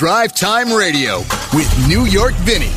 [0.00, 1.18] Drive Time Radio
[1.52, 2.70] with New York Vinny.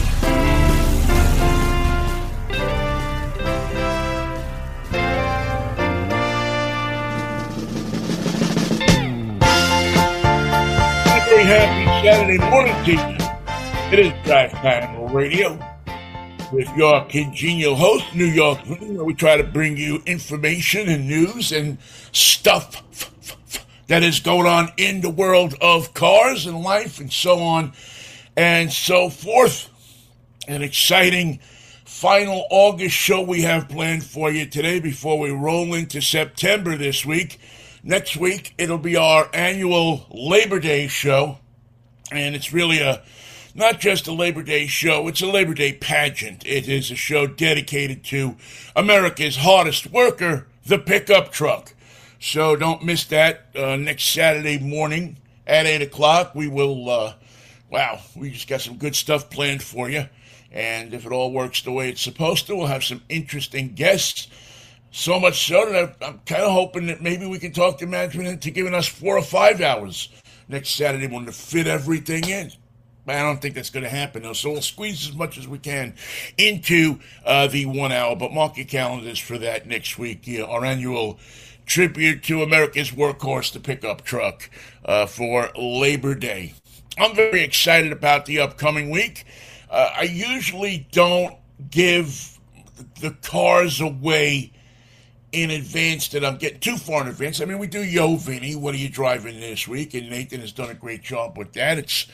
[11.23, 12.99] Very happy Saturday morning to you.
[13.93, 15.57] It is Drive Time Radio
[16.51, 21.07] with your congenial host, New York Vinny, where we try to bring you information and
[21.07, 21.77] news and
[22.11, 23.12] stuff
[23.93, 27.71] that is going on in the world of cars and life and so on
[28.35, 29.69] and so forth.
[30.47, 31.37] An exciting
[31.85, 37.05] final August show we have planned for you today before we roll into September this
[37.05, 37.39] week.
[37.83, 41.37] Next week, it'll be our annual Labor Day show.
[42.11, 43.03] And it's really a
[43.53, 46.43] not just a Labor Day show, it's a Labor Day pageant.
[46.47, 48.37] It is a show dedicated to
[48.75, 51.75] America's hardest worker, the pickup truck.
[52.23, 56.33] So don't miss that uh, next Saturday morning at 8 o'clock.
[56.33, 57.13] We will, uh,
[57.69, 60.07] wow, we just got some good stuff planned for you.
[60.49, 64.29] And if it all works the way it's supposed to, we'll have some interesting guests.
[64.91, 68.29] So much so that I'm kind of hoping that maybe we can talk to management
[68.29, 70.07] into giving us four or five hours
[70.47, 72.53] next Saturday morning to fit everything in.
[73.05, 74.31] But I don't think that's going to happen, though.
[74.31, 75.95] So we'll squeeze as much as we can
[76.37, 78.15] into uh, the one hour.
[78.15, 80.25] But mark your calendars for that next week.
[80.25, 81.19] Yeah, our annual
[81.65, 84.49] tribute to America's workhorse, the pickup truck,
[84.85, 86.53] uh, for Labor Day.
[86.97, 89.25] I'm very excited about the upcoming week.
[89.69, 91.35] Uh, I usually don't
[91.69, 92.37] give
[93.01, 94.51] the cars away
[95.31, 97.41] in advance that I'm getting too far in advance.
[97.41, 99.95] I mean, we do Yo Vinny, what are you driving this week?
[99.95, 101.79] And Nathan has done a great job with that.
[101.79, 102.05] It's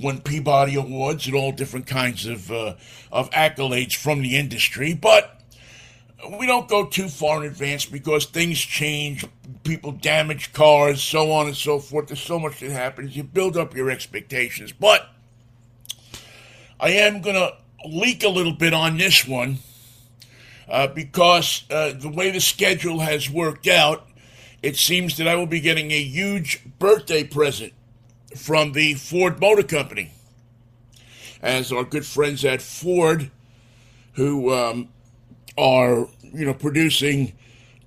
[0.00, 2.74] won Peabody Awards and all different kinds of uh,
[3.10, 5.37] of accolades from the industry, but
[6.38, 9.24] we don't go too far in advance because things change,
[9.62, 12.08] people damage cars, so on and so forth.
[12.08, 13.16] There's so much that happens.
[13.16, 15.08] You build up your expectations, but
[16.80, 17.54] I am going to
[17.86, 19.58] leak a little bit on this one
[20.68, 24.08] uh, because uh, the way the schedule has worked out,
[24.62, 27.72] it seems that I will be getting a huge birthday present
[28.36, 30.10] from the Ford Motor Company.
[31.40, 33.30] As our good friends at Ford,
[34.14, 34.88] who um,
[35.58, 37.32] are, you know, producing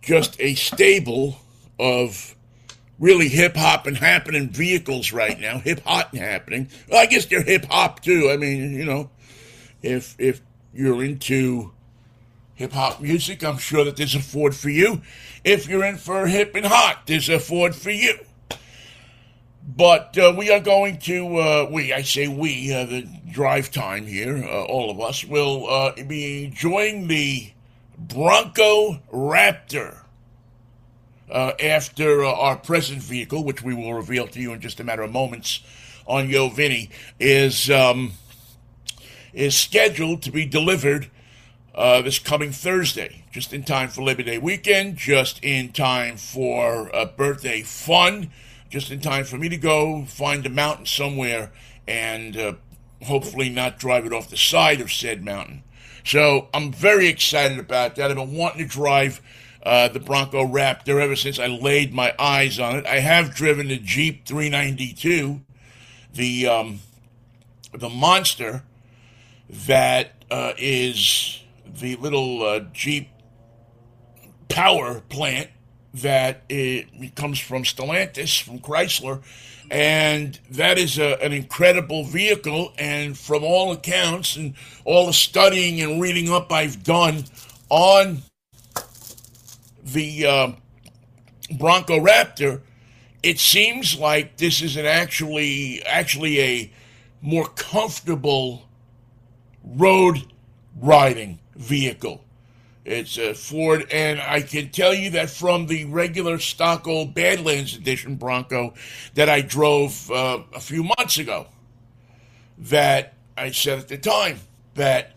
[0.01, 1.37] just a stable
[1.79, 2.35] of
[2.99, 5.57] really hip hop and happening vehicles right now.
[5.59, 6.69] Hip hop and happening.
[6.89, 8.29] Well, I guess they're hip hop too.
[8.31, 9.09] I mean, you know,
[9.81, 10.41] if if
[10.73, 11.71] you're into
[12.55, 15.01] hip hop music, I'm sure that there's a Ford for you.
[15.43, 18.19] If you're in for hip and hot, there's a Ford for you.
[19.75, 24.05] But uh, we are going to, uh, we, I say we, uh, the drive time
[24.05, 27.51] here, uh, all of us, will uh, be enjoying the
[28.07, 29.99] Bronco Raptor
[31.29, 35.03] uh, after our present vehicle, which we will reveal to you in just a matter
[35.03, 35.61] of moments
[36.05, 38.13] on Yo Vinny, is, um,
[39.33, 41.09] is scheduled to be delivered
[41.73, 47.61] this coming Thursday, just in time for Labor Day weekend, just in time for birthday
[47.61, 48.31] fun
[48.71, 51.51] just in time for me to go find a mountain somewhere
[51.85, 52.53] and uh,
[53.03, 55.61] hopefully not drive it off the side of said mountain.
[56.03, 58.09] So I'm very excited about that.
[58.09, 59.21] I've been wanting to drive
[59.63, 62.85] uh, the Bronco Raptor ever since I laid my eyes on it.
[62.85, 65.41] I have driven the Jeep 392,
[66.13, 66.79] the um,
[67.73, 68.63] the monster
[69.49, 73.09] that uh, is the little uh, Jeep
[74.49, 75.49] power plant
[75.93, 79.21] that it comes from Stellantis, from Chrysler,
[79.71, 82.73] and that is a, an incredible vehicle.
[82.77, 87.23] And from all accounts and all the studying and reading up I've done
[87.69, 88.21] on
[89.81, 90.51] the uh,
[91.57, 92.61] Bronco Raptor,
[93.23, 96.71] it seems like this is an actually actually a
[97.21, 98.67] more comfortable
[99.63, 100.17] road
[100.81, 102.25] riding vehicle
[102.83, 107.75] it's a Ford, and I can tell you that from the regular stock old Badlands
[107.75, 108.73] edition Bronco
[109.13, 111.47] that I drove uh, a few months ago,
[112.57, 114.39] that I said at the time
[114.75, 115.13] that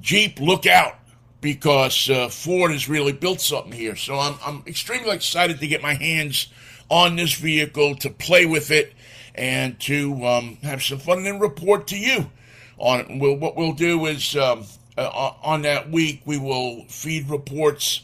[0.00, 0.98] Jeep, look out
[1.40, 3.96] because uh, Ford has really built something here.
[3.96, 6.48] So I'm, I'm extremely excited to get my hands
[6.90, 8.92] on this vehicle, to play with it,
[9.34, 12.30] and to um, have some fun and report to you
[12.78, 13.06] on it.
[13.10, 14.64] We'll, what we'll do is um,
[14.98, 18.02] uh, on that week, we will feed reports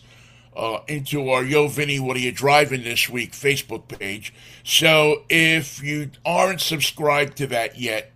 [0.56, 4.32] uh, into our Yo Vinny, what are you driving this week Facebook page.
[4.62, 8.12] So if you aren't subscribed to that yet,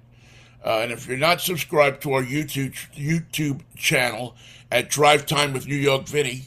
[0.65, 4.37] uh, and if you're not subscribed to our YouTube YouTube channel
[4.71, 6.47] at Drive Time with New York Vinny,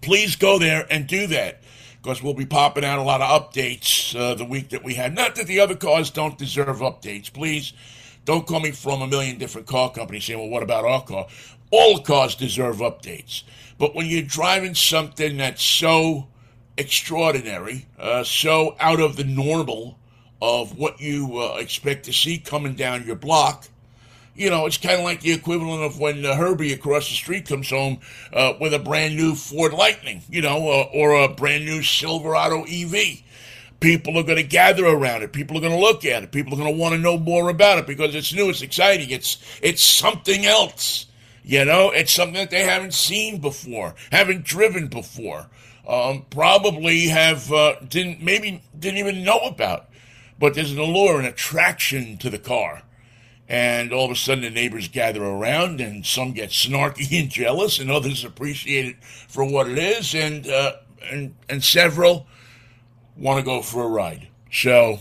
[0.00, 1.60] please go there and do that
[2.02, 5.14] because we'll be popping out a lot of updates uh, the week that we had.
[5.14, 7.32] Not that the other cars don't deserve updates.
[7.32, 7.72] Please
[8.24, 11.26] don't call me from a million different car companies saying, well, what about our car?
[11.70, 13.42] All cars deserve updates.
[13.78, 16.28] But when you're driving something that's so
[16.76, 19.98] extraordinary, uh, so out of the normal
[20.40, 23.68] of what you uh, expect to see coming down your block,
[24.36, 27.46] you know, it's kind of like the equivalent of when uh, Herbie across the street
[27.46, 27.98] comes home
[28.32, 32.64] uh, with a brand new Ford Lightning, you know, uh, or a brand new Silverado
[32.64, 33.22] EV.
[33.84, 35.34] People are going to gather around it.
[35.34, 36.32] People are going to look at it.
[36.32, 39.10] People are going to want to know more about it because it's new, it's exciting,
[39.10, 41.04] it's it's something else.
[41.42, 45.50] You know, it's something that they haven't seen before, haven't driven before,
[45.86, 49.90] um, probably have uh, didn't maybe didn't even know about.
[50.38, 52.84] But there's an allure, an attraction to the car
[53.46, 57.78] and all of a sudden the neighbors gather around and some get snarky and jealous
[57.78, 60.72] and others appreciate it for what it is and uh,
[61.10, 62.26] and and several
[63.16, 64.28] want to go for a ride.
[64.52, 64.98] So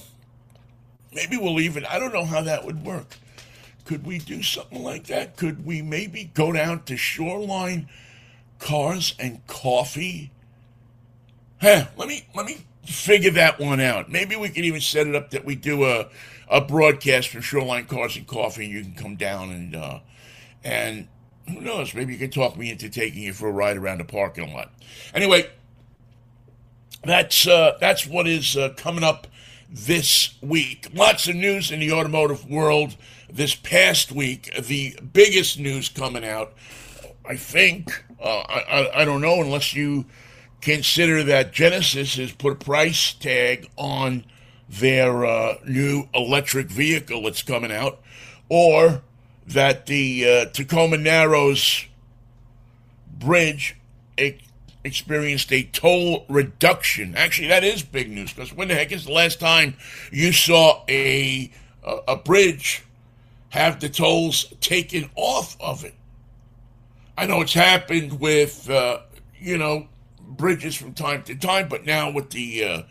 [1.13, 3.17] maybe we'll even i don't know how that would work.
[3.85, 5.35] Could we do something like that?
[5.35, 7.89] Could we maybe go down to shoreline
[8.59, 10.31] cars and coffee?
[11.61, 14.11] Huh let me let me figure that one out.
[14.11, 16.09] Maybe we can even set it up that we do a
[16.49, 19.99] a broadcast from Shoreline Cars and Coffee, and you can come down and uh,
[20.63, 21.07] and
[21.49, 24.05] who knows, maybe you can talk me into taking you for a ride around the
[24.05, 24.71] parking lot.
[25.13, 25.49] Anyway,
[27.03, 29.27] that's uh, that's what is uh, coming up
[29.69, 30.87] this week.
[30.93, 32.95] Lots of news in the automotive world
[33.29, 34.53] this past week.
[34.55, 36.53] The biggest news coming out,
[37.25, 40.05] I think, uh, I, I, don't know unless you
[40.61, 44.25] consider that Genesis has put a price tag on
[44.69, 47.99] their uh, new electric vehicle that's coming out,
[48.49, 49.01] or
[49.47, 51.85] that the uh, Tacoma Narrows
[53.11, 53.75] Bridge
[54.83, 57.15] experienced a toll reduction.
[57.15, 59.75] Actually, that is big news because when the heck is the last time
[60.11, 61.51] you saw a
[61.83, 62.83] a, a bridge
[63.49, 65.93] have the tolls taken off of it?
[67.17, 68.99] I know it's happened with uh,
[69.39, 69.87] you know
[70.19, 72.81] bridges from time to time, but now with the uh,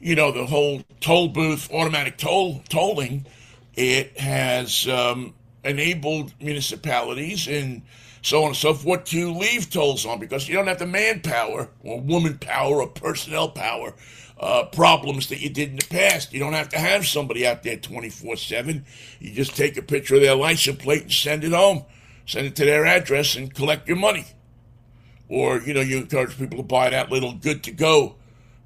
[0.00, 3.26] you know, the whole toll booth, automatic toll tolling,
[3.74, 5.34] it has um,
[5.64, 7.82] enabled municipalities and
[8.26, 11.68] so on and so forth to leave tolls on because you don't have the manpower
[11.84, 13.94] or woman power or personnel power
[14.40, 16.32] uh, problems that you did in the past.
[16.32, 18.84] You don't have to have somebody out there 24 7.
[19.20, 21.84] You just take a picture of their license plate and send it home,
[22.26, 24.26] send it to their address and collect your money.
[25.28, 28.16] Or, you know, you encourage people to buy that little good to go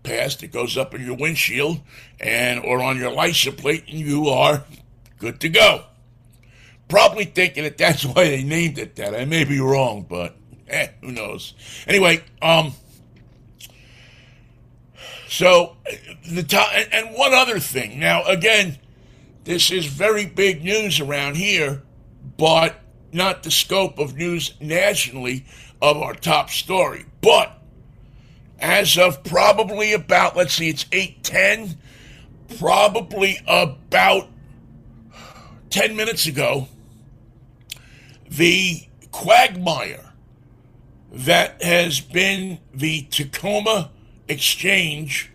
[0.02, 1.80] pass that goes up in your windshield
[2.18, 4.64] and or on your license plate, and you are
[5.18, 5.84] good to go.
[6.90, 9.14] Probably thinking that that's why they named it that.
[9.14, 10.36] I may be wrong, but
[10.68, 11.54] eh, who knows?
[11.86, 12.74] Anyway, um,
[15.28, 15.76] so
[16.28, 17.98] the top, and one other thing.
[17.98, 18.78] Now, again,
[19.44, 21.82] this is very big news around here,
[22.36, 22.80] but
[23.12, 25.46] not the scope of news nationally
[25.80, 27.06] of our top story.
[27.20, 27.56] But
[28.58, 31.76] as of probably about, let's see, it's 8.10,
[32.58, 34.28] probably about
[35.70, 36.68] 10 minutes ago,
[38.30, 40.12] the quagmire
[41.12, 43.90] that has been the Tacoma
[44.28, 45.30] exchange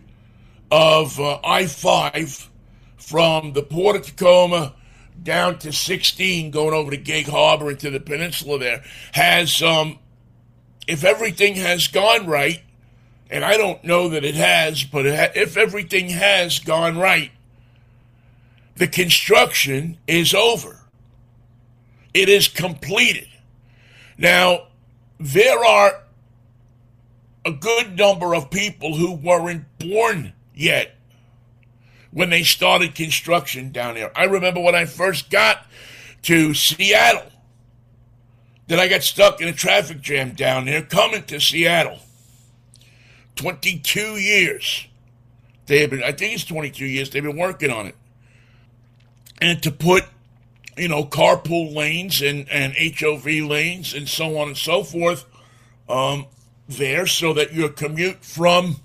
[0.70, 2.50] of uh, I 5
[2.96, 4.74] from the port of Tacoma
[5.22, 8.82] down to 16, going over to Gig Harbor into the peninsula there,
[9.12, 9.98] has, um,
[10.86, 12.62] if everything has gone right,
[13.30, 17.32] and I don't know that it has, but if everything has gone right,
[18.76, 20.85] the construction is over.
[22.16, 23.28] It is completed.
[24.16, 24.68] Now,
[25.20, 26.00] there are
[27.44, 30.96] a good number of people who weren't born yet
[32.12, 34.10] when they started construction down there.
[34.16, 35.66] I remember when I first got
[36.22, 37.30] to Seattle
[38.68, 41.98] that I got stuck in a traffic jam down there coming to Seattle.
[43.34, 44.86] 22 years.
[45.66, 47.94] They have been, I think it's 22 years, they've been working on it.
[49.38, 50.04] And to put,
[50.76, 55.24] you know, carpool lanes and, and HOV lanes and so on and so forth
[55.88, 56.26] um,
[56.68, 58.76] there so that your commute from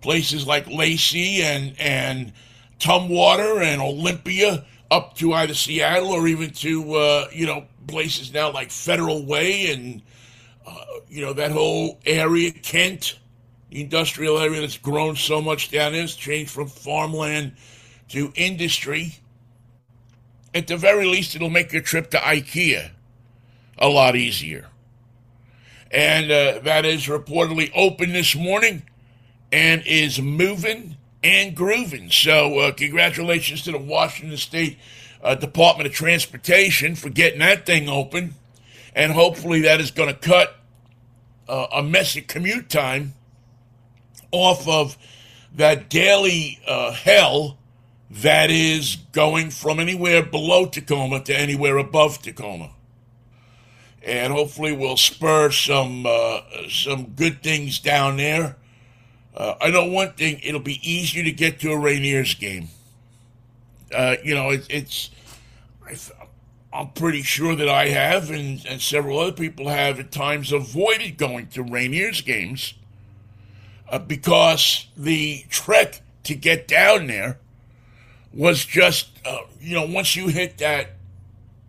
[0.00, 2.32] places like Lacey and, and
[2.78, 8.52] Tumwater and Olympia up to either Seattle or even to, uh, you know, places now
[8.52, 10.02] like Federal Way and
[10.66, 13.18] uh, you know, that whole area, Kent,
[13.70, 17.52] the industrial area that's grown so much down there, has changed from farmland
[18.08, 19.16] to industry.
[20.54, 22.90] At the very least, it'll make your trip to IKEA
[23.78, 24.68] a lot easier.
[25.90, 28.82] And uh, that is reportedly open this morning
[29.50, 32.10] and is moving and grooving.
[32.10, 34.78] So, uh, congratulations to the Washington State
[35.22, 38.34] uh, Department of Transportation for getting that thing open.
[38.94, 40.56] And hopefully, that is going to cut
[41.48, 43.14] uh, a messy commute time
[44.30, 44.96] off of
[45.54, 47.58] that daily uh, hell
[48.12, 52.70] that is going from anywhere below Tacoma to anywhere above Tacoma.
[54.04, 58.56] And hopefully, we'll spur some uh, some good things down there
[59.34, 62.68] uh, I know one thing: it'll be easier to get to a Rainiers game.
[63.94, 65.10] Uh, you know, it, it's.
[66.74, 71.18] I'm pretty sure that I have, and, and several other people have at times avoided
[71.18, 72.72] going to Rainiers games
[73.90, 77.38] uh, because the trek to get down there
[78.34, 80.92] was just, uh, you know, once you hit that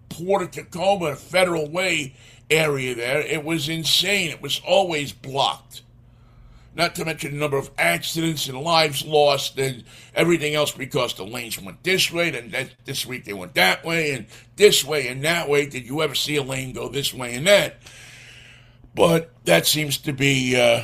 [0.10, 2.16] Port of Tacoma Federal Way
[2.50, 4.30] area there, it was insane.
[4.30, 5.82] It was always blocked
[6.76, 9.84] not to mention the number of accidents and lives lost and
[10.16, 13.86] everything else because the lanes went this way, and that, this week they went that
[13.86, 15.66] way, and this way and that way.
[15.66, 17.78] Did you ever see a lane go this way and that?
[18.96, 20.84] But that seems to be uh,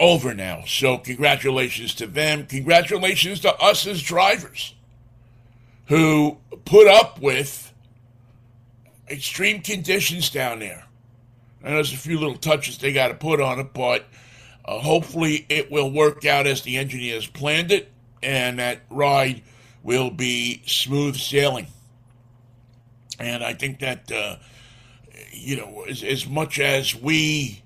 [0.00, 0.64] over now.
[0.66, 2.46] So, congratulations to them.
[2.46, 4.74] Congratulations to us as drivers
[5.86, 7.72] who put up with
[9.08, 10.84] extreme conditions down there.
[11.62, 14.06] And there's a few little touches they got to put on it, but
[14.64, 17.90] uh, hopefully, it will work out as the engineers planned it,
[18.22, 19.42] and that ride
[19.82, 21.68] will be smooth sailing.
[23.20, 24.36] And I think that, uh,
[25.32, 27.62] you know, as, as much as we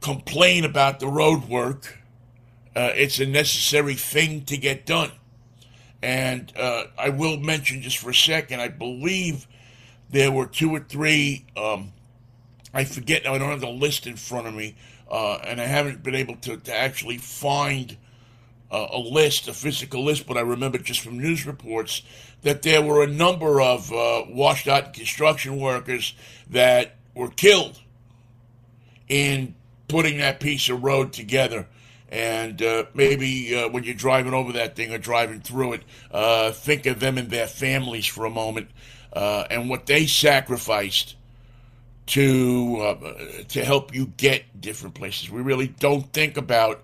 [0.00, 1.98] complain about the road work,
[2.74, 5.12] uh, it's a necessary thing to get done.
[6.02, 9.46] And uh, I will mention just for a second, I believe
[10.10, 11.92] there were two or three, um,
[12.72, 14.76] I forget I don't have the list in front of me,
[15.10, 17.96] uh, and I haven't been able to, to actually find
[18.70, 22.02] uh, a list, a physical list, but I remember just from news reports
[22.42, 26.14] that there were a number of uh, WSDOT construction workers
[26.48, 27.80] that were killed
[29.08, 29.54] in
[29.88, 31.66] putting that piece of road together.
[32.10, 36.50] And uh, maybe uh, when you're driving over that thing or driving through it, uh,
[36.50, 38.68] think of them and their families for a moment
[39.12, 41.14] and what they sacrificed
[42.10, 45.30] to uh, to help you get different places.
[45.30, 46.82] We really don't think about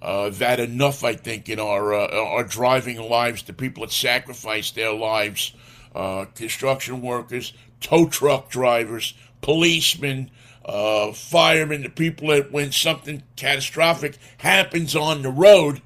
[0.00, 1.04] uh, that enough.
[1.04, 5.52] I think in our uh, our driving lives, the people that sacrifice their lives,
[5.94, 10.30] uh, construction workers, tow truck drivers, policemen,
[10.64, 15.82] uh, firemen, the people that when something catastrophic happens on the road,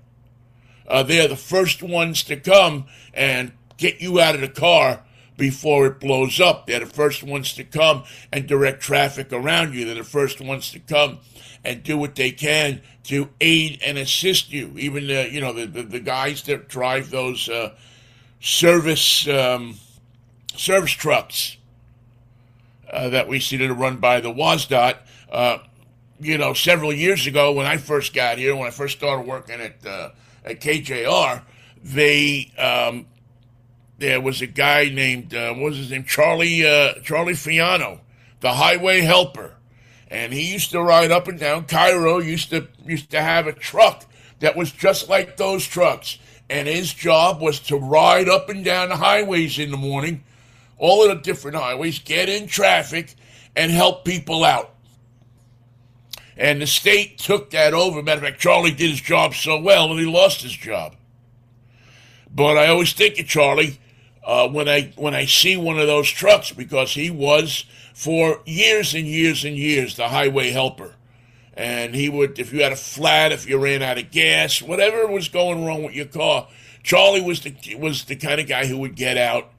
[0.86, 5.02] uh, they're the first ones to come and get you out of the car
[5.36, 6.66] before it blows up.
[6.66, 9.84] They're the first ones to come and direct traffic around you.
[9.84, 11.20] They're the first ones to come
[11.64, 14.72] and do what they can to aid and assist you.
[14.76, 17.74] Even the you know the the, the guys that drive those uh,
[18.40, 19.76] service um,
[20.56, 21.57] service trucks
[22.90, 24.96] uh, that we see that are run by the WSDOT.
[25.30, 25.58] Uh,
[26.20, 29.60] you know, several years ago when I first got here, when I first started working
[29.60, 30.10] at uh,
[30.44, 31.42] at KJR,
[31.82, 33.06] they um,
[33.98, 38.00] there was a guy named uh, what was his name Charlie uh, Charlie Fiano,
[38.40, 39.54] the highway helper,
[40.08, 42.24] and he used to ride up and down KIRO.
[42.24, 44.04] used to used to have a truck
[44.40, 46.18] that was just like those trucks,
[46.48, 50.24] and his job was to ride up and down the highways in the morning,
[50.78, 53.14] all of the different highways, get in traffic,
[53.54, 54.74] and help people out.
[56.36, 58.00] And the state took that over.
[58.00, 60.94] Matter of fact, Charlie did his job so well, and he lost his job.
[62.32, 63.80] But I always think of Charlie
[64.24, 68.94] uh, when I when I see one of those trucks because he was for years
[68.94, 70.94] and years and years the highway helper,
[71.54, 75.06] and he would if you had a flat, if you ran out of gas, whatever
[75.08, 76.46] was going wrong with your car,
[76.84, 79.50] Charlie was the was the kind of guy who would get out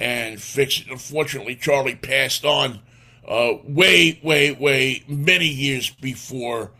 [0.00, 0.86] and fix it.
[0.90, 2.80] Unfortunately, Charlie passed on
[3.26, 6.70] uh, way way way many years before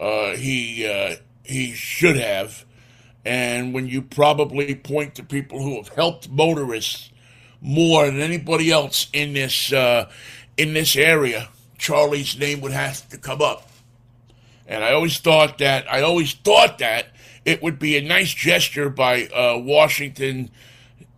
[0.00, 2.66] uh, he uh, he should have
[3.26, 7.10] and when you probably point to people who have helped motorists
[7.60, 10.08] more than anybody else in this uh,
[10.56, 13.68] in this area, Charlie's name would have to come up.
[14.68, 17.08] And I always thought that I always thought that
[17.44, 20.48] it would be a nice gesture by uh, Washington,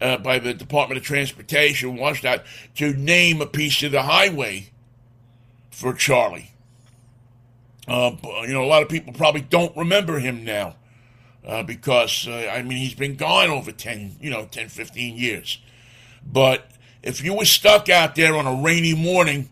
[0.01, 2.41] uh, by the Department of Transportation, Washington,
[2.77, 4.71] to name a piece of the highway
[5.71, 6.53] for Charlie.
[7.87, 10.77] Uh, you know, a lot of people probably don't remember him now
[11.47, 15.59] uh, because, uh, I mean, he's been gone over 10, you know, 10, 15 years.
[16.25, 16.71] But
[17.03, 19.49] if you were stuck out there on a rainy morning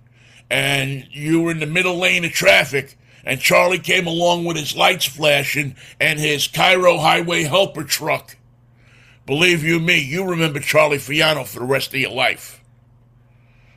[0.51, 4.77] and you were in the middle lane of traffic and Charlie came along with his
[4.77, 8.37] lights flashing and his KIRO Highway helper truck.
[9.27, 12.63] Believe you me, you remember Charlie Fiano for the rest of your life.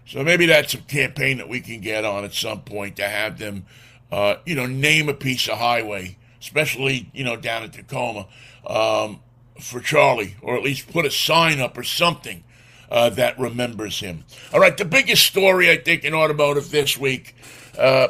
[0.05, 3.37] So maybe that's a campaign that we can get on at some point to have
[3.39, 3.65] them,
[4.11, 8.27] uh, you know, name a piece of highway, especially you know down in Tacoma,
[8.65, 9.21] um,
[9.59, 12.43] for Charlie, or at least put a sign up or something
[12.91, 14.23] uh, that remembers him.
[14.53, 17.35] All right, the biggest story I think in automotive this week
[17.77, 18.09] uh,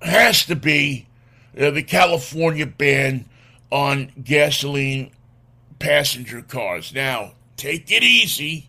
[0.00, 1.06] has to be
[1.58, 3.26] uh, the California ban
[3.70, 5.10] on gasoline
[5.82, 6.94] passenger cars.
[6.94, 8.68] Now, take it easy.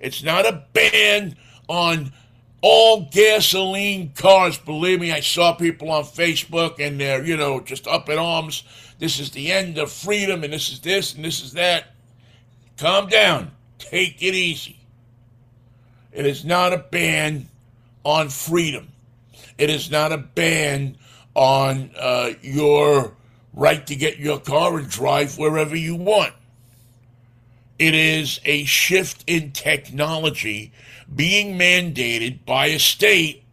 [0.00, 1.36] It's not a ban
[1.68, 2.12] on
[2.62, 4.56] all gasoline cars.
[4.56, 8.64] Believe me, I saw people on Facebook and they're, you know, just up in arms.
[8.98, 11.88] This is the end of freedom and this is this and this is that.
[12.78, 13.50] Calm down.
[13.78, 14.80] Take it easy.
[16.12, 17.48] It is not a ban
[18.04, 18.88] on freedom.
[19.58, 20.96] It is not a ban
[21.34, 23.14] on uh, your
[23.54, 26.34] right to get your car and drive wherever you want.
[27.78, 30.72] It is a shift in technology
[31.14, 33.44] being mandated by a state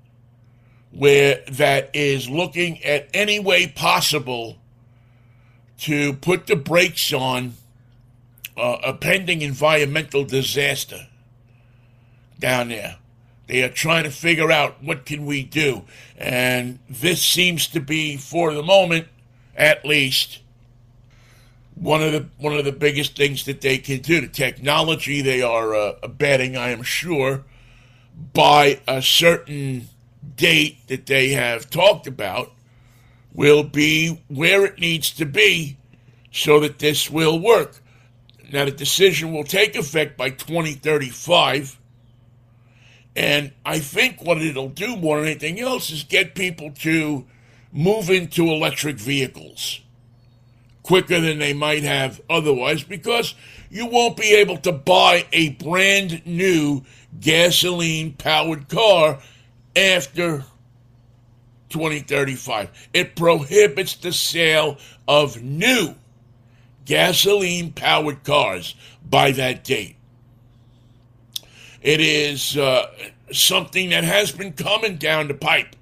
[0.91, 4.57] where that is looking at any way possible
[5.79, 7.53] to put the brakes on
[8.57, 11.07] uh, a pending environmental disaster
[12.39, 12.97] down there.
[13.47, 15.83] They are trying to figure out what can we do,
[16.17, 19.07] and this seems to be, for the moment,
[19.61, 20.39] at least,
[21.75, 24.19] one of the one of the biggest things that they can do.
[24.19, 27.43] The technology they are uh, betting, I am sure,
[28.33, 29.87] by a certain
[30.35, 32.51] date that they have talked about,
[33.33, 35.77] will be where it needs to be,
[36.31, 37.81] so that this will work.
[38.51, 41.77] Now, the decision will take effect by 2035.
[43.15, 47.25] And I think what it'll do more than anything else is get people to
[47.71, 49.81] move into electric vehicles
[50.83, 53.35] quicker than they might have otherwise because
[53.69, 56.83] you won't be able to buy a brand new
[57.19, 59.19] gasoline powered car
[59.75, 60.43] after
[61.69, 62.89] 2035.
[62.93, 65.95] It prohibits the sale of new
[66.85, 68.75] gasoline powered cars
[69.07, 69.95] by that date.
[71.81, 72.87] It is uh,
[73.31, 75.75] something that has been coming down the pipe.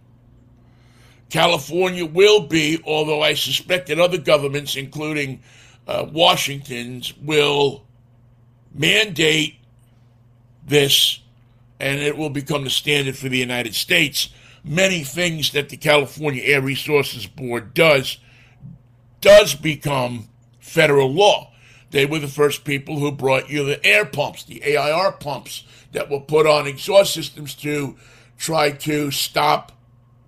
[1.30, 5.42] California will be, although I suspect that other governments, including
[5.88, 7.86] uh, Washington's, will
[8.74, 9.56] mandate
[10.66, 11.20] this
[11.80, 14.30] and it will become the standard for the United States.
[14.64, 18.18] Many things that the California Air Resources Board does
[19.22, 21.52] does become federal law.
[21.92, 26.10] They were the first people who brought you the air pumps, the AIR pumps that
[26.10, 27.98] were put on exhaust systems to
[28.38, 29.72] try to stop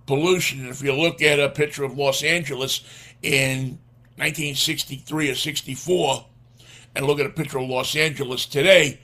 [0.06, 0.66] pollution.
[0.66, 2.82] If you look at a picture of Los Angeles
[3.22, 3.78] in
[4.16, 6.26] 1963 or 64
[6.94, 8.98] and look at a picture of Los Angeles today,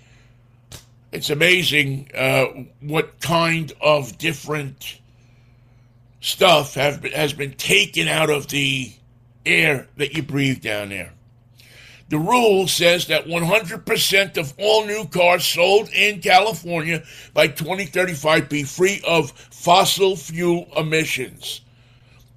[1.13, 2.47] it's amazing uh,
[2.81, 4.99] what kind of different
[6.21, 8.93] stuff have has been taken out of the
[9.47, 11.13] air that you breathe down there.
[12.09, 17.03] The rule says that 100% of all new cars sold in California
[17.35, 21.61] by 2035 be free of fossil fuel emissions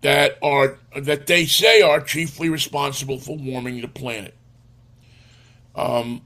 [0.01, 4.35] that are that they say are chiefly responsible for warming the planet.
[5.75, 6.21] Um,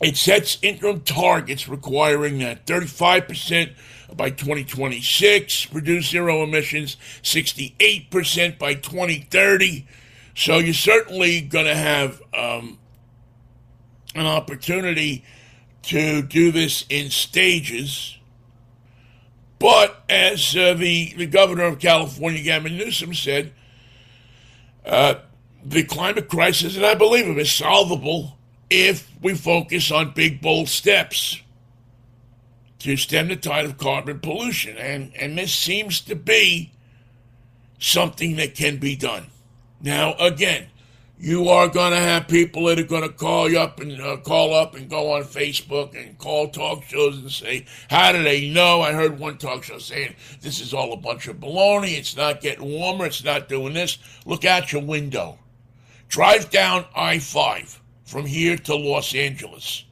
[0.00, 3.72] it sets interim targets requiring that 35%
[4.14, 9.86] by 2026 produce zero emissions, 68% by 2030
[10.36, 12.78] so you're certainly going to have um,
[14.14, 15.24] an opportunity
[15.84, 18.18] to do this in stages.
[19.58, 23.54] But as uh, the, the governor of California, Gavin Newsom, said,
[24.84, 25.14] uh,
[25.64, 28.36] the climate crisis, and I believe him, is solvable
[28.68, 31.40] if we focus on big, bold steps
[32.80, 34.76] to stem the tide of carbon pollution.
[34.76, 36.74] And, and this seems to be
[37.78, 39.28] something that can be done.
[39.80, 40.68] Now, again,
[41.18, 44.18] you are going to have people that are going to call you up and uh,
[44.18, 48.50] call up and go on Facebook and call talk shows and say, How do they
[48.50, 48.82] know?
[48.82, 51.96] I heard one talk show saying this is all a bunch of baloney.
[51.96, 53.06] It's not getting warmer.
[53.06, 53.98] It's not doing this.
[54.26, 55.38] Look out your window.
[56.08, 59.84] Drive down I 5 from here to Los Angeles.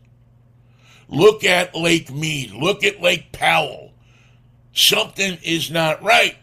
[1.08, 2.52] Look at Lake Mead.
[2.52, 3.92] Look at Lake Powell.
[4.72, 6.36] Something is not right.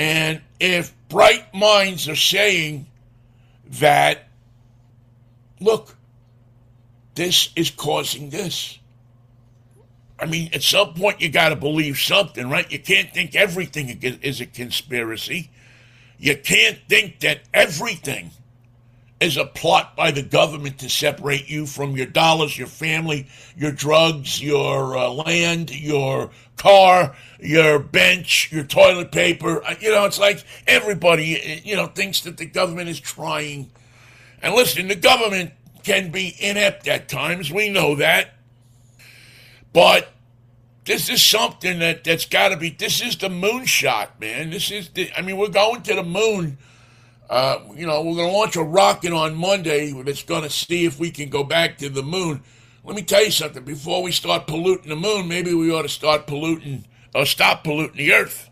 [0.00, 2.86] And if bright minds are saying
[3.72, 4.28] that,
[5.60, 5.94] look,
[7.16, 8.78] this is causing this,
[10.18, 12.72] I mean, at some point you got to believe something, right?
[12.72, 15.50] You can't think everything is a conspiracy.
[16.18, 18.30] You can't think that everything
[19.20, 23.70] is a plot by the government to separate you from your dollars, your family, your
[23.70, 29.62] drugs, your uh, land, your car, your bench, your toilet paper.
[29.62, 33.70] Uh, you know, it's like everybody, uh, you know, thinks that the government is trying.
[34.42, 35.52] And listen, the government
[35.82, 37.52] can be inept at times.
[37.52, 38.34] We know that.
[39.72, 40.08] But
[40.86, 42.70] this is something that that's got to be.
[42.70, 44.50] This is the moonshot, man.
[44.50, 44.88] This is.
[44.88, 46.58] The, I mean, we're going to the moon.
[47.30, 50.84] Uh, you know, we're going to launch a rocket on Monday that's going to see
[50.84, 52.42] if we can go back to the moon.
[52.82, 53.62] Let me tell you something.
[53.62, 57.98] Before we start polluting the moon, maybe we ought to start polluting or stop polluting
[57.98, 58.50] the earth.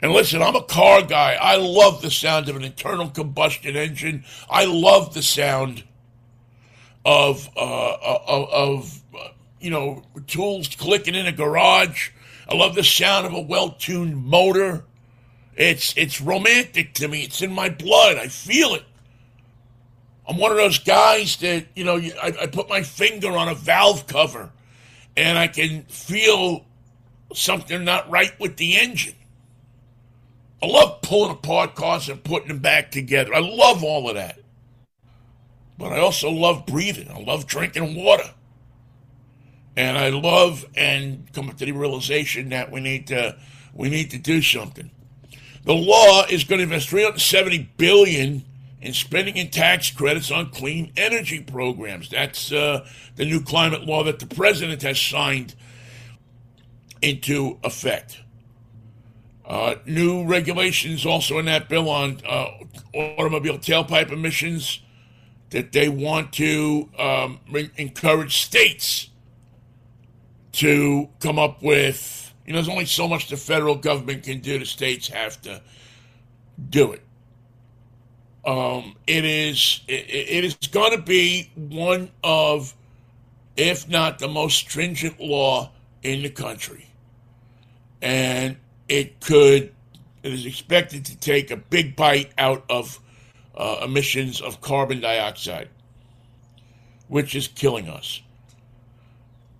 [0.00, 1.36] And listen, I'm a car guy.
[1.40, 4.24] I love the sound of an internal combustion engine.
[4.48, 5.82] I love the sound
[7.04, 9.02] of uh, of, of
[9.60, 12.10] you know, tools clicking in a garage.
[12.48, 14.84] I love the sound of a well-tuned motor.
[15.54, 17.24] It's it's romantic to me.
[17.24, 18.16] It's in my blood.
[18.16, 18.84] I feel it.
[20.26, 21.96] I'm one of those guys that you know.
[21.96, 24.50] I, I put my finger on a valve cover,
[25.16, 26.64] and I can feel
[27.34, 29.14] something not right with the engine.
[30.62, 33.34] I love pulling apart cars and putting them back together.
[33.34, 34.38] I love all of that.
[35.76, 37.10] But I also love breathing.
[37.10, 38.30] I love drinking water.
[39.76, 43.36] And I love and come to the realization that we need to
[43.74, 44.90] we need to do something.
[45.64, 48.44] The law is going to invest 370 billion
[48.80, 52.08] in spending and tax credits on clean energy programs.
[52.08, 55.54] That's uh, the new climate law that the president has signed
[57.00, 58.20] into effect.
[59.44, 62.48] Uh, new regulations also in that bill on uh,
[62.94, 64.80] automobile tailpipe emissions
[65.50, 67.38] that they want to um,
[67.76, 69.10] encourage states
[70.52, 74.58] to come up with, you know, there's only so much the federal government can do.
[74.58, 75.62] The states have to
[76.68, 77.02] do it.
[78.44, 82.74] Um, it is it, it is going to be one of,
[83.56, 85.70] if not the most stringent law
[86.02, 86.88] in the country,
[88.00, 88.56] and
[88.88, 89.72] it could
[90.24, 92.98] it is expected to take a big bite out of
[93.56, 95.68] uh, emissions of carbon dioxide,
[97.06, 98.22] which is killing us.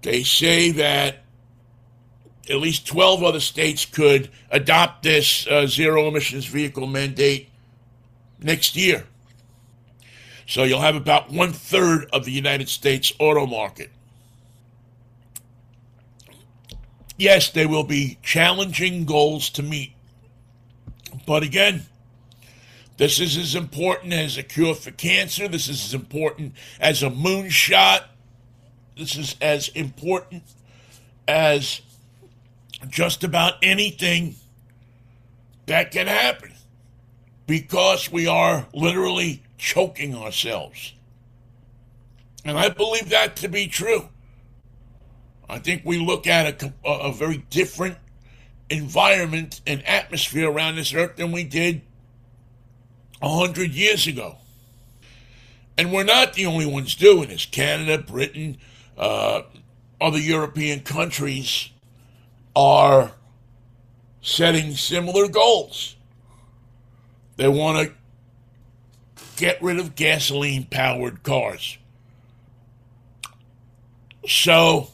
[0.03, 1.22] They say that
[2.49, 7.49] at least 12 other states could adopt this uh, zero emissions vehicle mandate
[8.41, 9.07] next year.
[10.47, 13.91] So you'll have about one third of the United States auto market.
[17.17, 19.93] Yes, they will be challenging goals to meet.
[21.27, 21.87] But again,
[22.97, 25.47] this is as important as a cure for cancer.
[25.47, 28.03] This is as important as a moonshot
[28.97, 30.43] this is as important
[31.27, 31.81] as
[32.89, 34.35] just about anything
[35.67, 36.53] that can happen
[37.47, 40.95] because we are literally choking ourselves.
[42.45, 44.09] And I believe that to be true.
[45.49, 47.99] I think we look at a, a very different
[48.71, 51.83] environment and atmosphere around this earth than we did
[53.21, 54.39] a hundred years ago.
[55.77, 57.47] And we're not the only ones doing this.
[57.47, 58.59] Canada, Britain,
[58.97, 59.43] uh,
[60.01, 61.72] other European countries
[62.55, 63.13] are
[64.21, 65.97] setting similar goals.
[67.37, 67.95] They want to
[69.37, 71.79] get rid of gasoline powered cars.
[74.27, 74.89] So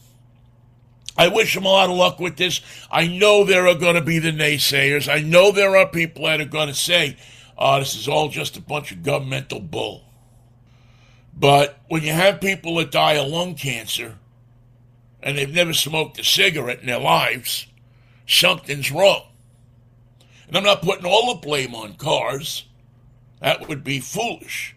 [1.17, 2.61] I wish them a lot of luck with this.
[2.89, 5.11] I know there are going to be the naysayers.
[5.11, 7.17] I know there are people that are going to say,
[7.57, 10.05] oh, this is all just a bunch of governmental bull.
[11.35, 14.17] But when you have people that die of lung cancer
[15.21, 17.67] and they've never smoked a cigarette in their lives,
[18.27, 19.23] something's wrong.
[20.47, 22.65] And I'm not putting all the blame on cars.
[23.41, 24.75] That would be foolish.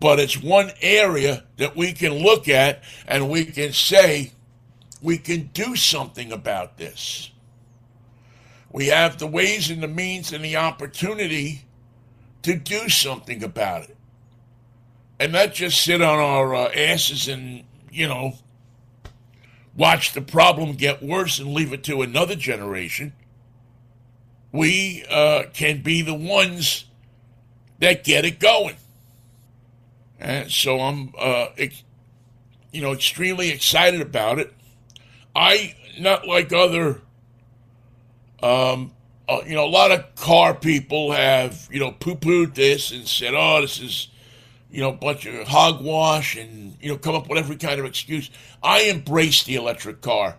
[0.00, 4.32] But it's one area that we can look at and we can say
[5.00, 7.30] we can do something about this.
[8.72, 11.62] We have the ways and the means and the opportunity
[12.42, 13.96] to do something about it
[15.22, 18.34] and not just sit on our uh, asses and, you know,
[19.76, 23.12] watch the problem get worse and leave it to another generation.
[24.52, 26.84] We uh, can be the ones
[27.78, 28.76] that get it going.
[30.20, 31.82] And so I'm, uh, ex-
[32.70, 34.52] you know, extremely excited about it.
[35.34, 37.00] I, not like other,
[38.42, 38.92] um,
[39.28, 43.08] uh, you know, a lot of car people have, you know, poo pooed this and
[43.08, 44.08] said, oh, this is
[44.72, 48.30] you know, bunch of hogwash and, you know, come up with every kind of excuse.
[48.62, 50.38] I embrace the electric car.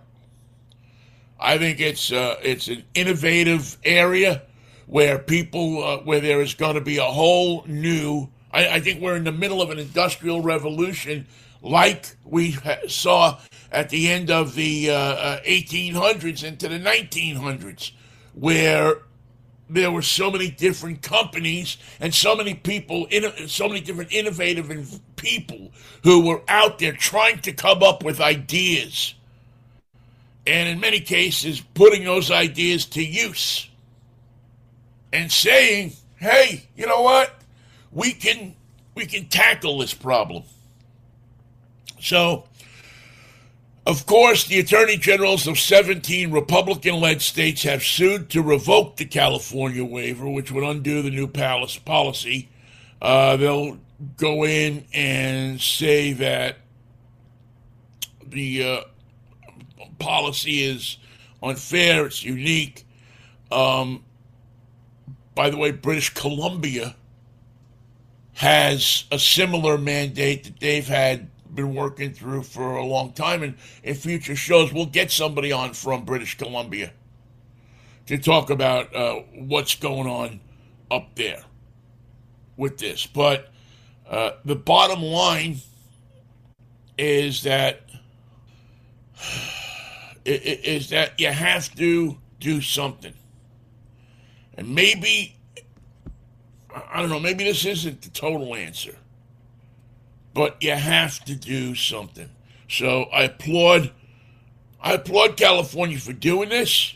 [1.39, 4.43] I think it's uh, it's an innovative area
[4.87, 8.29] where people uh, where there is going to be a whole new.
[8.51, 11.27] I, I, think we're in the middle of an industrial revolution,
[11.61, 13.39] like we saw
[13.71, 17.91] at the end of the uh, 1800s uh, into the 1900s,
[18.33, 18.99] where
[19.73, 23.07] there were so many different companies and so many people,
[23.47, 25.71] so many different innovative people
[26.03, 29.15] who were out there trying to come up with ideas.
[30.45, 33.69] And in many cases, putting those ideas to use
[35.11, 37.33] and saying, hey, you know what?
[37.91, 38.55] We can
[38.95, 40.43] we can tackle this problem.
[41.99, 42.45] So
[43.85, 49.05] of course, the attorney generals of 17 Republican led states have sued to revoke the
[49.05, 52.49] California waiver, which would undo the new palace policy.
[53.01, 53.77] Uh, they'll
[54.15, 56.57] go in and say that
[58.25, 58.81] the uh,
[59.99, 60.97] policy is
[61.41, 62.85] unfair, it's unique.
[63.51, 64.05] Um,
[65.35, 66.95] by the way, British Columbia
[68.33, 73.43] has a similar mandate that they've had been working through for a long time.
[73.43, 76.91] And in future shows, we'll get somebody on from British Columbia
[78.07, 80.39] to talk about uh, what's going on
[80.91, 81.43] up there
[82.57, 83.05] with this.
[83.05, 83.49] But
[84.09, 85.57] uh, the bottom line
[86.97, 87.81] is that
[90.25, 93.13] is that you have to do something,
[94.57, 95.35] and maybe
[96.73, 97.19] I don't know.
[97.19, 98.95] Maybe this isn't the total answer
[100.33, 102.29] but you have to do something.
[102.69, 103.91] So I applaud
[104.81, 106.95] I applaud California for doing this.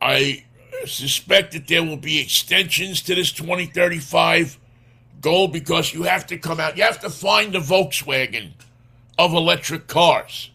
[0.00, 0.44] I
[0.84, 4.58] suspect that there will be extensions to this 2035
[5.20, 8.50] goal because you have to come out, you have to find the Volkswagen
[9.16, 10.50] of electric cars.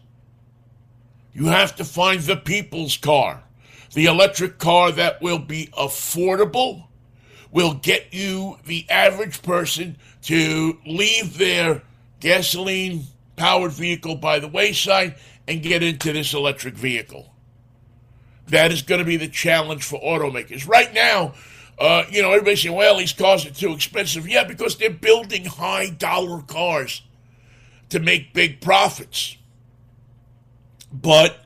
[1.32, 3.42] You have to find the people's car,
[3.94, 6.87] the electric car that will be affordable,
[7.50, 11.82] will get you, the average person, to leave their
[12.20, 13.04] gasoline
[13.36, 15.14] powered vehicle by the wayside
[15.46, 17.32] and get into this electric vehicle.
[18.48, 20.66] That is going to be the challenge for automakers.
[20.68, 21.34] Right now,
[21.78, 24.28] uh, you know, everybody's saying, well, these cars are too expensive.
[24.28, 27.02] Yeah, because they're building high dollar cars
[27.90, 29.36] to make big profits.
[30.92, 31.36] But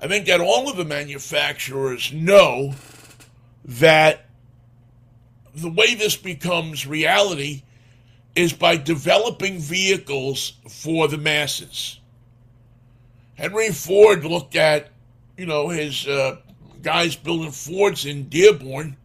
[0.00, 2.74] I think that all of the manufacturers know
[3.64, 4.25] that
[5.56, 7.62] the way this becomes reality
[8.34, 11.98] is by developing vehicles for the masses.
[13.36, 14.90] Henry Ford looked at,
[15.36, 16.36] you know, his uh,
[16.82, 18.96] guys building Fords in Dearborn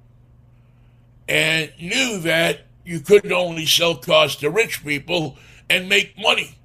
[1.28, 5.38] and knew that you couldn't only sell cars to rich people
[5.70, 6.58] and make money,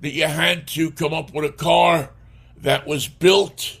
[0.00, 2.10] that you had to come up with a car
[2.58, 3.80] that was built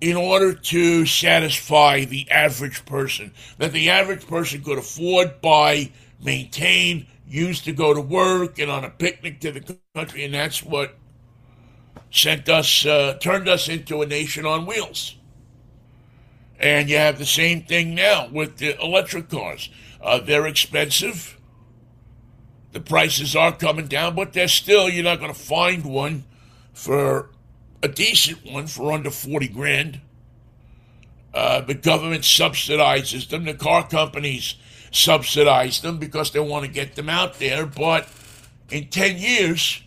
[0.00, 5.90] in order to satisfy the average person, that the average person could afford, buy,
[6.22, 10.62] maintain, used to go to work and on a picnic to the country, and that's
[10.62, 10.96] what
[12.10, 15.16] sent us, uh, turned us into a nation on wheels.
[16.58, 19.70] And you have the same thing now with the electric cars.
[20.02, 21.38] Uh, they're expensive.
[22.72, 26.24] The prices are coming down, but they're still, you're not going to find one
[26.72, 27.30] for
[27.82, 30.00] a decent one for under 40 grand.
[31.32, 33.44] Uh, the government subsidizes them.
[33.44, 34.56] The car companies
[34.90, 37.66] subsidize them because they want to get them out there.
[37.66, 38.08] But
[38.70, 39.82] in 10 years,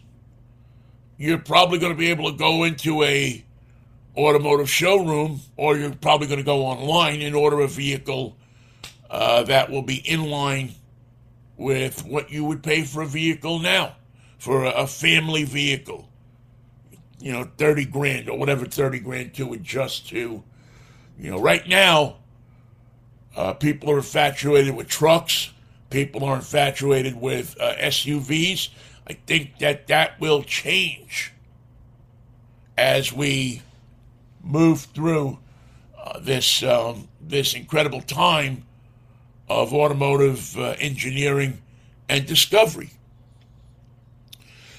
[1.17, 3.43] you're probably going to be able to go into a
[4.15, 8.37] automotive showroom or you're probably going to go online and order a vehicle
[9.09, 10.73] uh, that will be in line
[11.57, 13.95] with what you would pay for a vehicle now
[14.37, 16.07] for a, a family vehicle
[17.23, 20.43] you know 30 grand or whatever 30 grand to adjust to
[21.17, 22.17] you know right now
[23.35, 25.51] uh, people are infatuated with trucks.
[25.89, 28.69] People are infatuated with uh, SUVs.
[29.07, 31.33] I think that that will change
[32.77, 33.61] as we
[34.43, 35.39] move through
[35.97, 38.65] uh, this um, this incredible time
[39.49, 41.61] of automotive uh, engineering
[42.09, 42.91] and discovery.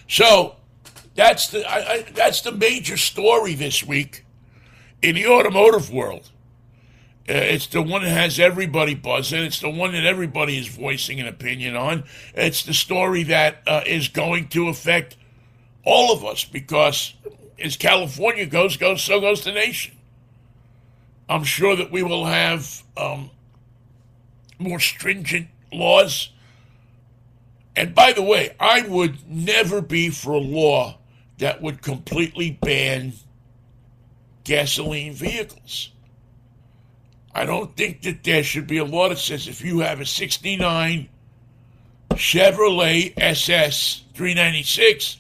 [0.08, 0.56] So
[1.14, 4.24] that's the I, I, that's the major story this week
[5.02, 6.30] in the automotive world.
[7.28, 9.42] Uh, it's the one that has everybody buzzing.
[9.44, 12.04] It's the one that everybody is voicing an opinion on.
[12.34, 15.16] It's the story that uh, is going to affect
[15.84, 17.14] all of us because
[17.58, 19.96] as California goes, goes, so goes the nation.
[21.28, 23.30] I'm sure that we will have um,
[24.58, 26.30] more stringent laws
[27.76, 30.98] And by the way, I would never be for a law
[31.38, 33.14] that would completely ban
[34.44, 35.90] gasoline vehicles.
[37.34, 40.06] I don't think that there should be a law that says if you have a
[40.06, 41.08] 69
[42.10, 45.18] Chevrolet SS 396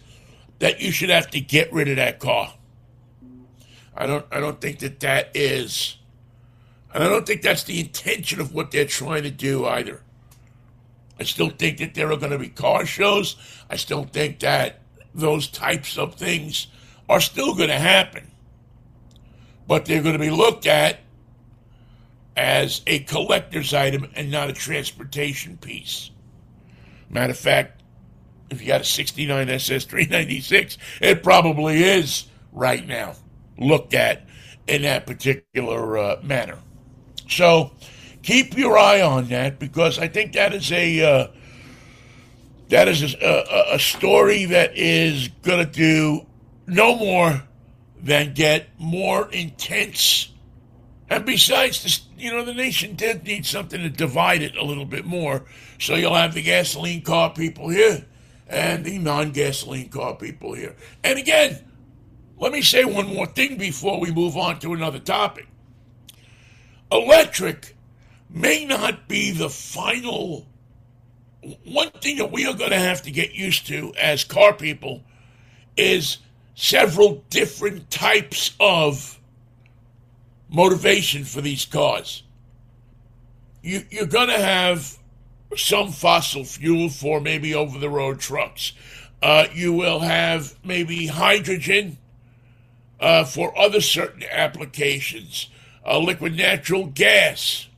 [0.60, 2.54] that you should have to get rid of that car.
[3.96, 5.96] I don't I don't think that that is
[6.92, 10.00] and I don't think that's the intention of what they're trying to do either.
[11.18, 13.36] I still think that there are going to be car shows.
[13.68, 14.80] I still think that
[15.14, 16.66] those types of things
[17.08, 18.30] are still going to happen.
[19.66, 21.00] But they're going to be looked at
[22.36, 26.10] as a collector's item and not a transportation piece.
[27.08, 27.82] Matter of fact,
[28.50, 33.14] if you got a 69 SS 396, it probably is right now
[33.58, 34.26] looked at
[34.66, 36.58] in that particular uh, manner.
[37.28, 37.72] So
[38.22, 41.26] keep your eye on that because I think that is a uh,
[42.68, 46.26] that is a, a, story that is going to do
[46.66, 47.42] no more
[48.00, 50.30] than get more intense.
[51.10, 54.86] And besides, this, you know, the nation did need something to divide it a little
[54.86, 55.44] bit more.
[55.78, 58.06] So you'll have the gasoline car people here
[58.48, 60.74] and the non gasoline car people here.
[61.02, 61.58] And again,
[62.38, 65.46] let me say one more thing before we move on to another topic.
[66.90, 67.76] Electric
[68.30, 70.46] may not be the final.
[71.64, 75.02] One thing that we are going to have to get used to as car people
[75.76, 76.18] is
[76.54, 79.18] several different types of
[80.48, 82.22] motivation for these cars.
[83.62, 84.98] You, you're going to have
[85.56, 88.72] some fossil fuel for maybe over the road trucks.
[89.22, 91.98] Uh, you will have maybe hydrogen
[93.00, 95.48] uh, for other certain applications.
[95.86, 97.68] Uh, liquid natural gas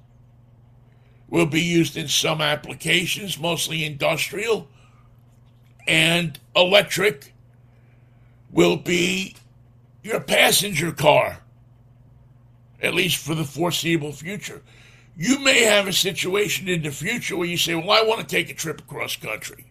[1.28, 4.68] will be used in some applications, mostly industrial.
[5.86, 7.32] And electric
[8.50, 9.36] will be
[10.02, 11.38] your passenger car,
[12.80, 14.62] at least for the foreseeable future.
[15.16, 18.26] You may have a situation in the future where you say, Well, I want to
[18.26, 19.66] take a trip across country.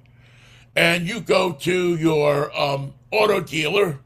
[0.76, 4.00] And you go to your um, auto dealer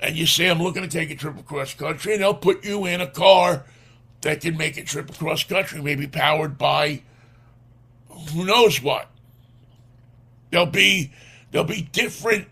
[0.00, 2.84] and you say, I'm looking to take a trip across country, and they'll put you
[2.84, 3.64] in a car
[4.24, 7.02] that can make a trip across country, maybe powered by
[8.08, 9.10] who knows what.
[10.50, 11.12] There'll be
[11.50, 12.48] there'll be different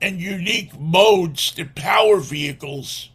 [0.00, 3.10] and unique modes to power vehicles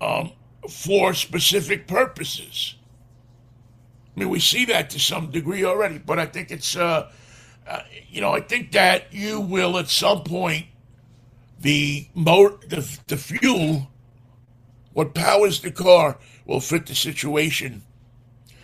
[0.00, 0.32] um,
[0.68, 2.76] for specific purposes.
[4.16, 7.10] I mean, we see that to some degree already, but I think it's, uh,
[7.66, 10.66] uh, you know, I think that you will at some point
[11.60, 13.90] the motor, the, the fuel,
[14.92, 17.82] what powers the car will fit the situation.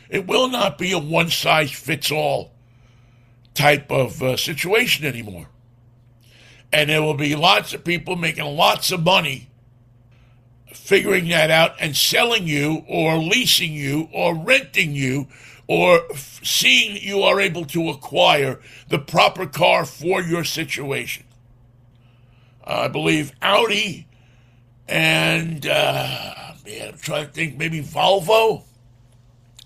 [0.09, 2.53] It will not be a one size fits all
[3.55, 5.49] type of uh, situation anymore.
[6.73, 9.51] And there will be lots of people making lots of money
[10.73, 15.27] figuring that out and selling you or leasing you or renting you
[15.67, 16.03] or
[16.43, 21.25] seeing that you are able to acquire the proper car for your situation.
[22.65, 24.07] I believe Audi
[24.89, 26.35] and uh,
[26.71, 28.65] man, I'm trying to think, maybe Volvo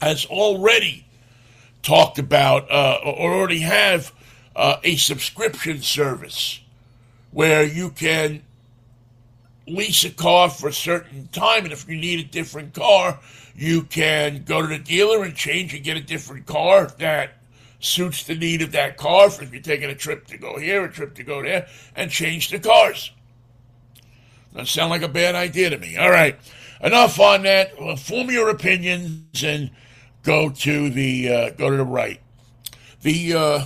[0.00, 1.06] has already
[1.82, 4.12] talked about uh, or already have
[4.56, 6.60] uh, a subscription service
[7.30, 8.42] where you can
[9.66, 13.18] lease a car for a certain time, and if you need a different car,
[13.56, 17.30] you can go to the dealer and change and get a different car that
[17.80, 19.30] suits the need of that car.
[19.30, 22.10] For if you're taking a trip to go here, a trip to go there, and
[22.10, 23.10] change the cars.
[24.52, 25.96] Doesn't sound like a bad idea to me.
[25.96, 26.38] All right,
[26.84, 27.80] enough on that.
[27.80, 29.70] Well, form your opinions and
[30.22, 32.20] go to the uh, go to the right.
[33.02, 33.64] The uh,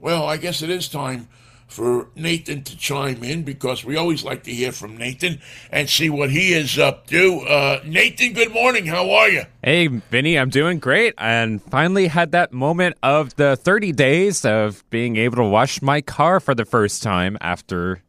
[0.00, 1.28] well, I guess it is time
[1.66, 5.40] for Nathan to chime in because we always like to hear from Nathan
[5.72, 7.40] and see what he is up to.
[7.40, 8.86] Uh, Nathan, good morning.
[8.86, 9.42] How are you?
[9.62, 14.88] Hey, Vinny, I'm doing great and finally had that moment of the 30 days of
[14.90, 18.02] being able to wash my car for the first time after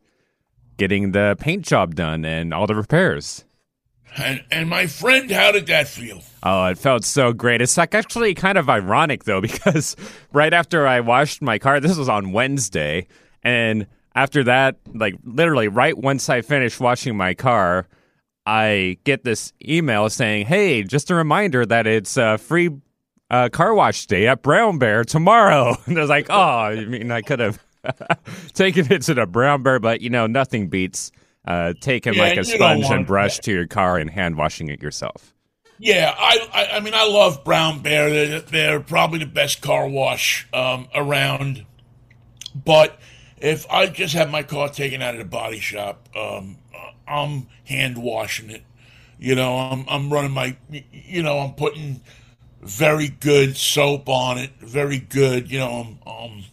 [0.77, 3.44] getting the paint job done and all the repairs.
[4.17, 6.23] And, and my friend, how did that feel?
[6.44, 7.62] Oh, it felt so great.
[7.62, 9.96] It's like actually kind of ironic though, because
[10.31, 13.08] right after I washed my car, this was on Wednesday,
[13.44, 17.87] and after that, like literally right once I finish washing my car,
[18.46, 22.69] I get this email saying, "Hey, just a reminder that it's a free
[23.29, 27.12] uh, car wash day at Brown Bear tomorrow." And I was like, "Oh, I mean,
[27.12, 27.60] I could have
[28.54, 31.12] taken it to the Brown Bear, but you know, nothing beats
[31.48, 33.43] uh, taking Yeah, like a sponge and brush that.
[33.43, 35.33] to your car and hand washing it yourself."
[35.77, 38.10] Yeah, I, I, I mean, I love Brown Bear.
[38.10, 41.65] They're, they're probably the best car wash um, around.
[42.56, 42.98] But
[43.37, 46.58] if I just have my car taken out of the body shop, um,
[47.08, 48.63] I'm hand washing it.
[49.19, 50.56] You know, I'm I'm running my,
[50.91, 52.02] you know, I'm putting
[52.62, 55.52] very good soap on it, very good.
[55.52, 56.43] You know, I'm, I'm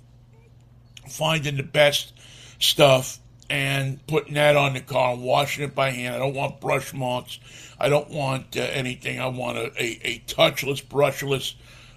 [1.09, 2.12] finding the best
[2.59, 3.18] stuff
[3.53, 6.14] and putting that on the car and washing it by hand.
[6.14, 7.38] I don't want brush marks.
[7.78, 9.20] I don't want uh, anything.
[9.20, 11.53] I want a, a, a touchless, brushless.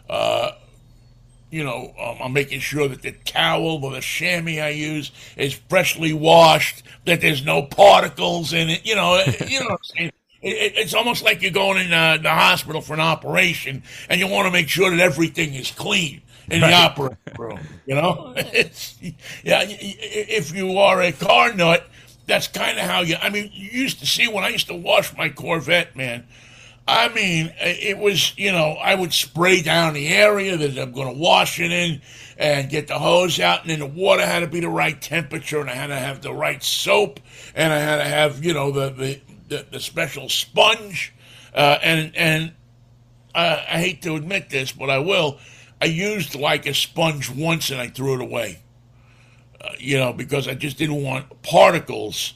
[0.09, 0.51] Uh,
[1.51, 5.53] you know, um, I'm making sure that the towel or the chamois I use is
[5.53, 8.85] freshly washed, that there's no particles in it.
[8.85, 9.77] You know, you know.
[9.97, 14.27] It, it's almost like you're going in uh, the hospital for an operation, and you
[14.27, 17.59] want to make sure that everything is clean in the operating room.
[17.85, 18.97] You know, it's,
[19.43, 19.63] yeah.
[19.67, 21.87] If you are a car nut,
[22.25, 23.15] that's kind of how you.
[23.21, 26.27] I mean, you used to see when I used to wash my Corvette, man.
[26.87, 31.13] I mean, it was you know I would spray down the area that I'm going
[31.13, 32.01] to wash it in,
[32.37, 35.59] and get the hose out, and then the water had to be the right temperature,
[35.59, 37.19] and I had to have the right soap,
[37.55, 41.13] and I had to have you know the the, the, the special sponge,
[41.53, 42.53] uh, and and
[43.33, 45.39] uh, I hate to admit this, but I will.
[45.81, 48.59] I used like a sponge once and I threw it away.
[49.59, 52.33] Uh, you know, because I just didn't want particles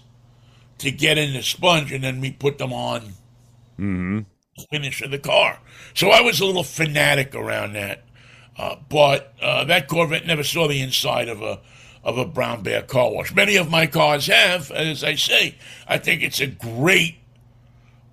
[0.80, 3.02] to get in the sponge and then me put them on
[3.80, 4.20] mm-hmm.
[4.56, 5.60] the finish of the car.
[5.94, 8.04] So I was a little fanatic around that.
[8.58, 11.62] Uh, but uh, that Corvette never saw the inside of a
[12.04, 13.34] of a brown bear car wash.
[13.34, 15.56] Many of my cars have, as I say.
[15.88, 17.16] I think it's a great,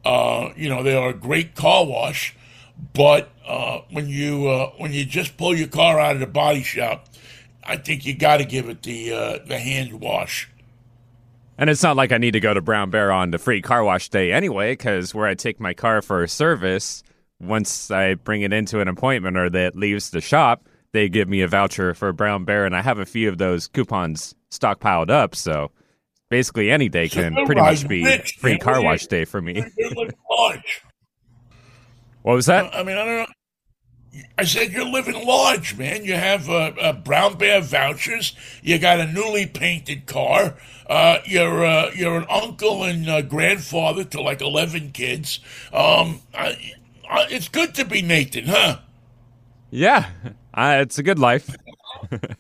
[0.04, 2.34] uh, you know, they are a great car wash.
[2.92, 6.62] But uh, when you uh, when you just pull your car out of the body
[6.62, 7.08] shop,
[7.64, 10.50] I think you got to give it the uh, the hand wash.
[11.58, 13.82] And it's not like I need to go to Brown Bear on the free car
[13.82, 17.02] wash day anyway, because where I take my car for service,
[17.40, 21.40] once I bring it into an appointment or that leaves the shop, they give me
[21.40, 25.34] a voucher for Brown Bear, and I have a few of those coupons stockpiled up.
[25.34, 25.70] So
[26.28, 28.04] basically, any day can pretty much be
[28.38, 29.64] free car wash day for me.
[32.26, 32.74] What was that?
[32.74, 33.26] I mean, I don't know.
[34.36, 36.04] I said you're living large, man.
[36.04, 38.34] You have uh, uh, brown bear vouchers.
[38.64, 40.56] You got a newly painted car.
[40.90, 45.38] Uh, you're uh, you're an uncle and uh, grandfather to like eleven kids.
[45.72, 46.74] Um, I,
[47.08, 48.78] I, it's good to be Nathan, huh?
[49.70, 50.10] Yeah,
[50.56, 51.54] it's a good life.
[52.10, 52.36] and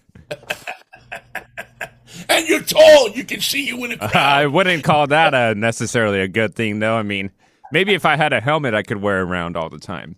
[2.48, 3.10] you're tall.
[3.10, 4.16] You can see you in a crowd.
[4.16, 6.96] I wouldn't call that a necessarily a good thing, though.
[6.96, 7.30] I mean,
[7.72, 10.16] Maybe if I had a helmet, I could wear around all the time.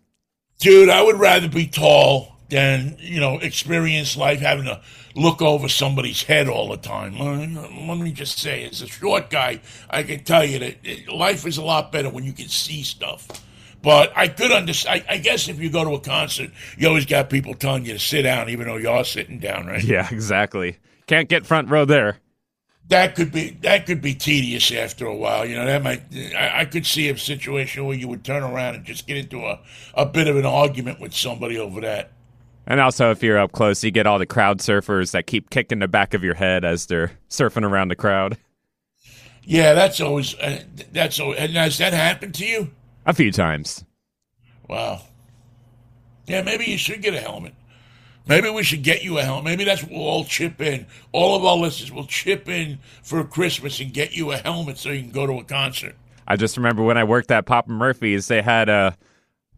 [0.58, 4.80] Dude, I would rather be tall than you know experience life having to
[5.14, 7.18] look over somebody's head all the time.
[7.18, 11.58] Let me just say, as a short guy, I can tell you that life is
[11.58, 13.28] a lot better when you can see stuff.
[13.80, 15.04] But I could understand.
[15.08, 17.92] I, I guess if you go to a concert, you always got people telling you
[17.92, 19.84] to sit down, even though you're sitting down, right?
[19.88, 20.78] Yeah, exactly.
[21.06, 22.18] Can't get front row there
[22.88, 25.44] that could be that could be tedious after a while.
[25.44, 26.02] You know, that might
[26.36, 29.44] I, I, could see a situation where you would turn around and just get into
[29.44, 29.60] a,
[29.94, 32.12] a bit of an argument with somebody over that.
[32.66, 35.78] And also, if you're up close, you get all the crowd surfers that keep kicking
[35.78, 38.36] the back of your head as they're surfing around the crowd.
[39.42, 40.62] Yeah, that's always uh,
[40.92, 42.70] that's always, and has that happened to you?
[43.06, 43.84] A few times.
[44.68, 45.00] Wow.
[46.26, 47.54] Yeah, maybe you should get a helmet.
[48.28, 49.44] Maybe we should get you a helmet.
[49.44, 50.86] Maybe that's what we'll all chip in.
[51.12, 54.90] All of our listeners will chip in for Christmas and get you a helmet so
[54.90, 55.96] you can go to a concert.
[56.26, 58.90] I just remember when I worked at Papa Murphy's, they had uh,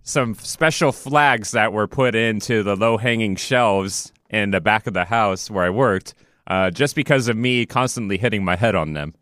[0.05, 4.95] some special flags that were put into the low hanging shelves in the back of
[4.95, 6.15] the house where I worked,
[6.47, 9.15] uh, just because of me constantly hitting my head on them.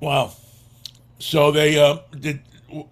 [0.00, 0.32] Wow.
[1.18, 2.40] So they uh, did.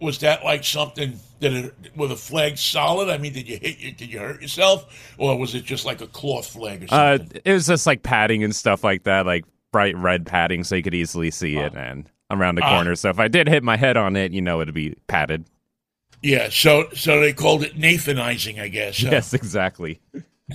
[0.00, 1.18] Was that like something?
[1.44, 3.10] Did it were the flags solid?
[3.10, 3.78] I mean, did you hit?
[3.78, 7.18] You, did you hurt yourself, or was it just like a cloth flag or uh,
[7.18, 7.36] something?
[7.36, 10.74] Uh, it was just like padding and stuff like that, like bright red padding, so
[10.74, 12.96] you could easily see it and around the uh, corner.
[12.96, 15.44] so if I did hit my head on it, you know, it'd be padded.
[16.22, 16.48] Yeah.
[16.48, 19.02] So so they called it Nathanizing, I guess.
[19.02, 19.10] Huh?
[19.12, 20.00] Yes, exactly.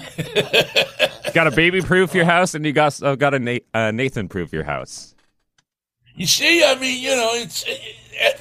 [1.35, 4.27] got a baby proof your house, and you got uh, got a Na- uh, Nathan
[4.27, 5.13] proof your house.
[6.15, 7.63] You see, I mean, you know, it's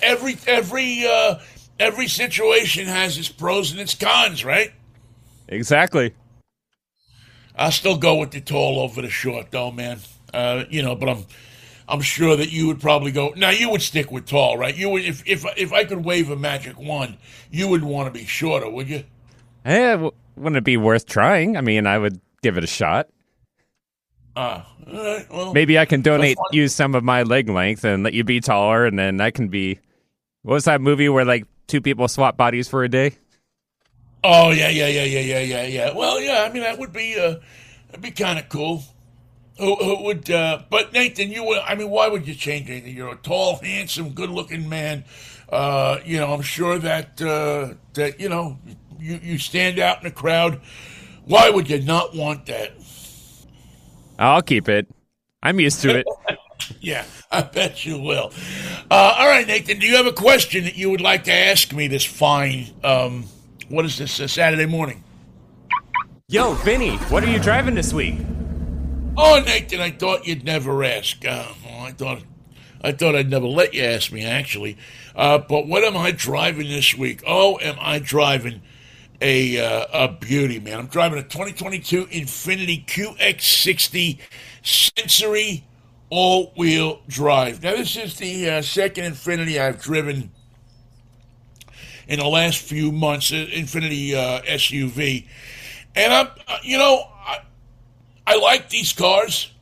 [0.01, 1.41] every every uh,
[1.79, 4.73] every situation has its pros and its cons, right?
[5.49, 6.15] Exactly.
[7.57, 9.99] I'll still go with the tall over the short, though, man.
[10.33, 11.25] Uh, you know, but I'm
[11.89, 13.33] I'm sure that you would probably go.
[13.37, 14.77] Now you would stick with tall, right?
[14.77, 17.17] You would if if if I could wave a magic wand,
[17.51, 19.05] you would want to be shorter, would you?
[19.65, 19.97] Eh,
[20.37, 21.57] wouldn't it be worth trying?
[21.57, 23.09] I mean, I would give it a shot.
[24.37, 28.13] Ah, uh, well, maybe I can donate you some of my leg length and let
[28.13, 29.81] you be taller, and then I can be.
[30.43, 33.13] What was that movie where like two people swap bodies for a day?
[34.25, 35.97] Oh yeah, yeah, yeah, yeah, yeah, yeah, yeah.
[35.97, 36.45] Well, yeah.
[36.49, 37.19] I mean, that would be.
[37.19, 37.37] Uh,
[37.89, 38.83] That'd be kind of cool.
[39.59, 40.31] Who, who would?
[40.31, 41.59] Uh, but Nathan, you would.
[41.59, 42.95] I mean, why would you change anything?
[42.95, 45.05] You're a tall, handsome, good-looking man.
[45.49, 48.59] Uh, you know, I'm sure that uh, that you know
[49.01, 50.61] you you stand out in the crowd.
[51.25, 52.73] Why would you not want that?
[54.19, 54.87] I'll keep it.
[55.43, 56.07] I'm used to it.
[56.81, 58.33] yeah, I bet you will.
[58.91, 61.73] Uh, all right, Nathan, do you have a question that you would like to ask
[61.73, 63.25] me this fine, um,
[63.69, 65.05] what is this, uh, Saturday morning?
[66.29, 68.17] Yo, Vinny, what are you driving this week?
[69.17, 71.25] Oh, Nathan, I thought you'd never ask.
[71.25, 72.23] Uh, well, I thought
[72.83, 74.77] I thought I'd never let you ask me, actually.
[75.17, 77.23] Uh, but what am I driving this week?
[77.27, 78.63] Oh, am I driving
[79.21, 80.79] a uh, a beauty, man?
[80.79, 84.19] I'm driving a 2022 Infiniti QX60
[84.63, 85.65] Sensory
[86.11, 87.63] all-wheel drive.
[87.63, 90.31] Now, this is the uh, second Infiniti I've driven
[92.07, 93.31] in the last few months.
[93.33, 95.27] Uh, Infiniti uh, SUV,
[95.95, 97.41] and I'm, uh, you know, I,
[98.27, 99.53] I like these cars.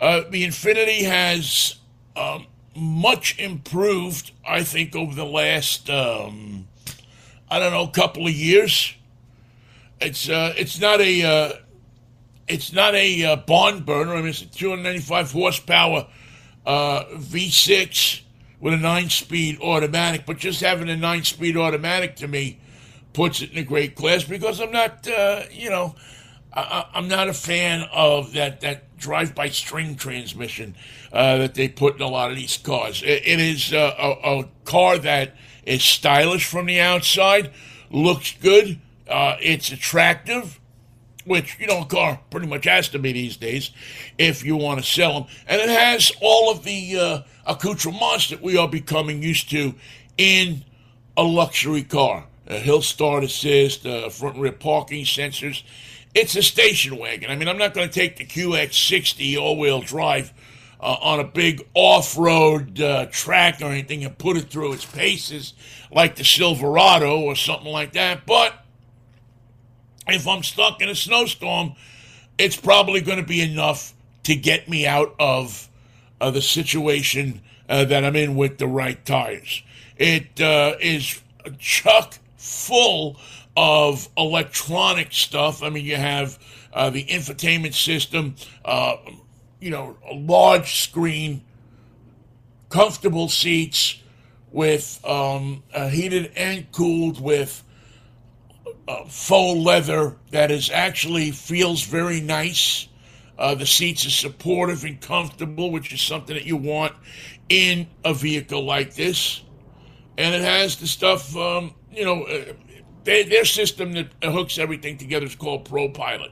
[0.00, 1.76] Uh, the Infiniti has
[2.16, 6.66] um, much improved, I think, over the last, um,
[7.50, 8.94] I don't know, couple of years.
[10.00, 11.52] It's uh, it's not a uh,
[12.48, 14.14] it's not a uh, barn burner.
[14.14, 16.06] I mean, it's a 295 horsepower
[16.66, 18.22] uh, V6
[18.60, 20.26] with a nine-speed automatic.
[20.26, 22.58] But just having a nine-speed automatic to me
[23.12, 25.94] puts it in a great class because I'm not, uh, you know,
[26.52, 30.76] I, am not a fan of that that drive-by string transmission
[31.12, 33.02] uh, that they put in a lot of these cars.
[33.02, 35.34] it, it is uh, a, a, car that
[35.66, 37.50] is stylish from the outside,
[37.90, 38.78] looks good,
[39.08, 40.60] uh, it's attractive,
[41.24, 43.70] which you know a car pretty much has to be these days
[44.18, 48.42] if you want to sell them, and it has all of the uh, accoutrements that
[48.42, 49.74] we are becoming used to
[50.18, 50.64] in
[51.16, 52.26] a luxury car.
[52.46, 55.62] A hill start assist, uh, front rear parking sensors.
[56.14, 57.30] It's a station wagon.
[57.30, 60.32] I mean, I'm not going to take the QX60 all-wheel drive
[60.78, 65.54] uh, on a big off-road uh, track or anything and put it through its paces
[65.90, 68.26] like the Silverado or something like that.
[68.26, 68.63] But
[70.08, 71.74] if I'm stuck in a snowstorm,
[72.38, 73.94] it's probably going to be enough
[74.24, 75.68] to get me out of
[76.20, 79.62] uh, the situation uh, that I'm in with the right tires.
[79.96, 81.20] It uh, is
[81.58, 83.16] chuck full
[83.56, 85.62] of electronic stuff.
[85.62, 86.38] I mean, you have
[86.72, 88.34] uh, the infotainment system,
[88.64, 88.96] uh,
[89.60, 91.42] you know, a large screen,
[92.68, 94.00] comfortable seats
[94.50, 97.62] with um, heated and cooled with
[98.86, 102.88] uh, faux leather that is actually feels very nice.
[103.38, 106.94] Uh, the seats are supportive and comfortable, which is something that you want
[107.48, 109.42] in a vehicle like this.
[110.16, 112.52] And it has the stuff, um, you know, uh,
[113.02, 116.30] they, their system that hooks everything together is called ProPilot.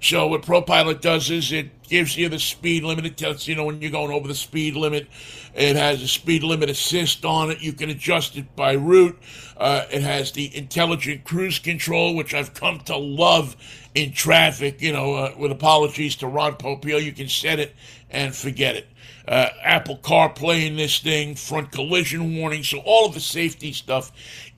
[0.00, 3.06] So what ProPilot does is it gives you the speed limit.
[3.06, 5.08] It tells you know when you're going over the speed limit.
[5.54, 7.60] It has a speed limit assist on it.
[7.60, 9.18] You can adjust it by route.
[9.56, 13.56] Uh, it has the intelligent cruise control, which I've come to love
[13.94, 14.80] in traffic.
[14.80, 17.74] You know, uh, with apologies to Ron Popeil, you can set it
[18.10, 18.86] and forget it.
[19.26, 24.10] Uh, Apple CarPlay in this thing, front collision warning, so all of the safety stuff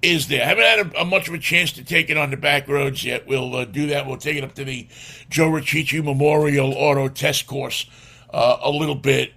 [0.02, 0.44] is there.
[0.44, 3.04] Haven't had a, a much of a chance to take it on the back roads
[3.04, 3.26] yet.
[3.26, 4.06] We'll uh, do that.
[4.06, 4.88] We'll take it up to the
[5.28, 7.86] Joe Riccici Memorial Auto Test Course
[8.32, 9.32] uh, a little bit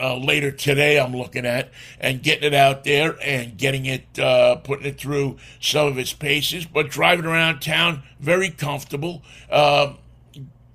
[0.00, 0.98] uh, later today.
[0.98, 5.36] I'm looking at and getting it out there and getting it, uh, putting it through
[5.60, 6.64] some of its paces.
[6.66, 9.22] But driving around town, very comfortable.
[9.50, 9.94] Uh,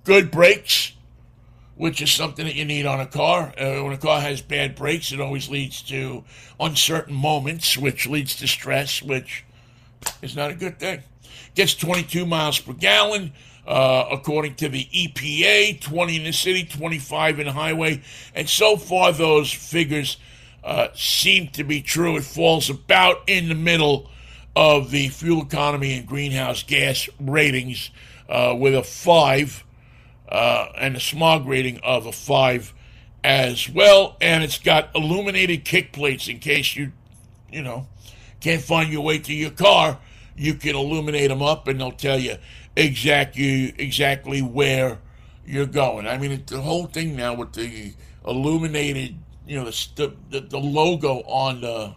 [0.03, 0.93] good brakes
[1.81, 3.51] which is something that you need on a car.
[3.57, 6.23] Uh, when a car has bad brakes, it always leads to
[6.59, 9.43] uncertain moments, which leads to stress, which
[10.21, 11.01] is not a good thing.
[11.55, 13.33] Gets 22 miles per gallon.
[13.65, 18.03] Uh, according to the EPA, 20 in the city, 25 in the highway.
[18.35, 20.17] And so far, those figures
[20.63, 22.15] uh, seem to be true.
[22.15, 24.07] It falls about in the middle
[24.55, 27.89] of the fuel economy and greenhouse gas ratings
[28.29, 29.63] uh, with a 5
[30.31, 32.73] uh, and a smog rating of a 5
[33.23, 34.17] as well.
[34.21, 36.91] And it's got illuminated kick plates in case you,
[37.51, 37.87] you know,
[38.39, 39.99] can't find your way to your car.
[40.35, 42.37] You can illuminate them up and they'll tell you
[42.75, 44.99] exactly, exactly where
[45.45, 46.07] you're going.
[46.07, 47.93] I mean, the whole thing now with the
[48.25, 51.95] illuminated, you know, the, the, the logo on the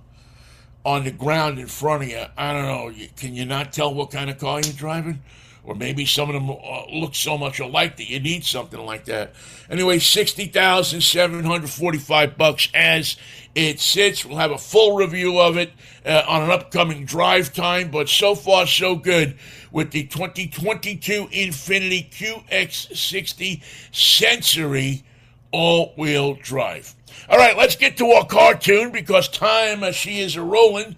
[0.84, 2.24] on the ground in front of you.
[2.36, 2.92] I don't know.
[3.16, 5.22] Can you not tell what kind of car you're driving?
[5.64, 9.06] Or maybe some of them uh, look so much alike that you need something like
[9.06, 9.34] that.
[9.70, 13.16] Anyway, sixty thousand seven hundred forty-five bucks as
[13.54, 14.24] it sits.
[14.24, 15.72] We'll have a full review of it
[16.04, 19.38] uh, on an upcoming drive time, but so far so good
[19.72, 23.62] with the 2022 Infiniti QX60
[23.92, 25.04] Sensory
[25.50, 26.94] all-wheel drive.
[27.28, 30.96] All right, let's get to our cartoon because time uh, she is a rolling,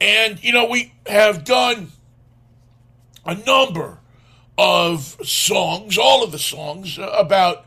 [0.00, 1.92] and you know we have done
[3.24, 3.98] a number
[4.58, 7.64] of songs, all of the songs uh, about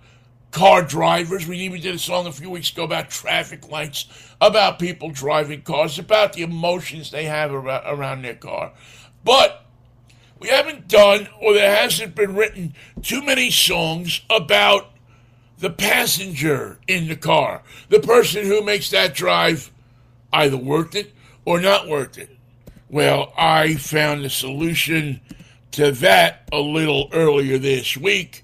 [0.51, 1.47] car drivers.
[1.47, 4.07] We even did a song a few weeks ago about traffic lights,
[4.41, 8.73] about people driving cars, about the emotions they have around their car.
[9.23, 9.65] But
[10.39, 14.89] we haven't done, or there hasn't been written, too many songs about
[15.59, 19.71] the passenger in the car, the person who makes that drive
[20.33, 21.13] either worth it
[21.45, 22.35] or not worth it.
[22.89, 25.21] Well, I found the solution
[25.71, 28.43] to that a little earlier this week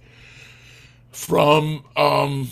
[1.11, 2.49] from um,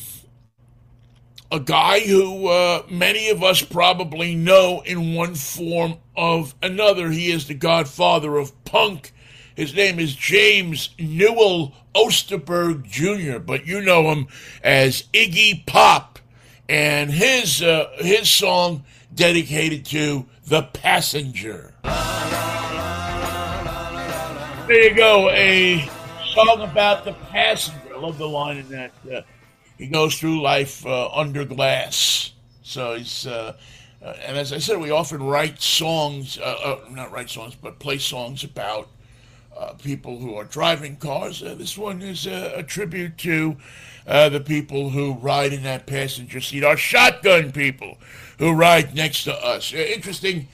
[1.52, 7.12] a guy who uh, many of us probably know in one form of another.
[7.12, 9.14] He is the godfather of punk.
[9.56, 14.28] His name is James Newell Osterberg Jr., but you know him
[14.62, 16.20] as Iggy Pop,
[16.68, 21.74] and his uh, his song dedicated to the passenger.
[24.68, 25.88] There you go, a
[26.34, 27.80] song about the passenger.
[27.94, 28.92] I love the line in that.
[29.06, 29.22] Uh,
[29.78, 32.32] he goes through life uh, under glass.
[32.64, 33.56] So he's, uh,
[34.04, 37.78] uh and as I said, we often write songs, uh, uh, not write songs, but
[37.78, 38.88] play songs about
[39.84, 41.42] people who are driving cars.
[41.42, 43.58] this one is a, a tribute to
[44.08, 48.00] the people who ride in that passenger seat, our shotgun people
[48.40, 49.72] who ride next to us.
[49.72, 50.48] interesting.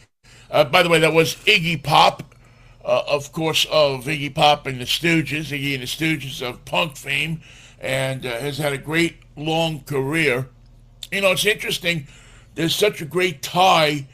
[0.49, 2.31] by the way, that was Iggy Pop
[2.83, 6.97] uh, of course, of Iggy Pop and the Stooges, Iggy and the Stooges of punk
[6.97, 7.41] fame,
[7.79, 10.49] and uh, has had a great long career.
[11.11, 12.07] You know, it's interesting.
[12.55, 14.07] There's such a great tie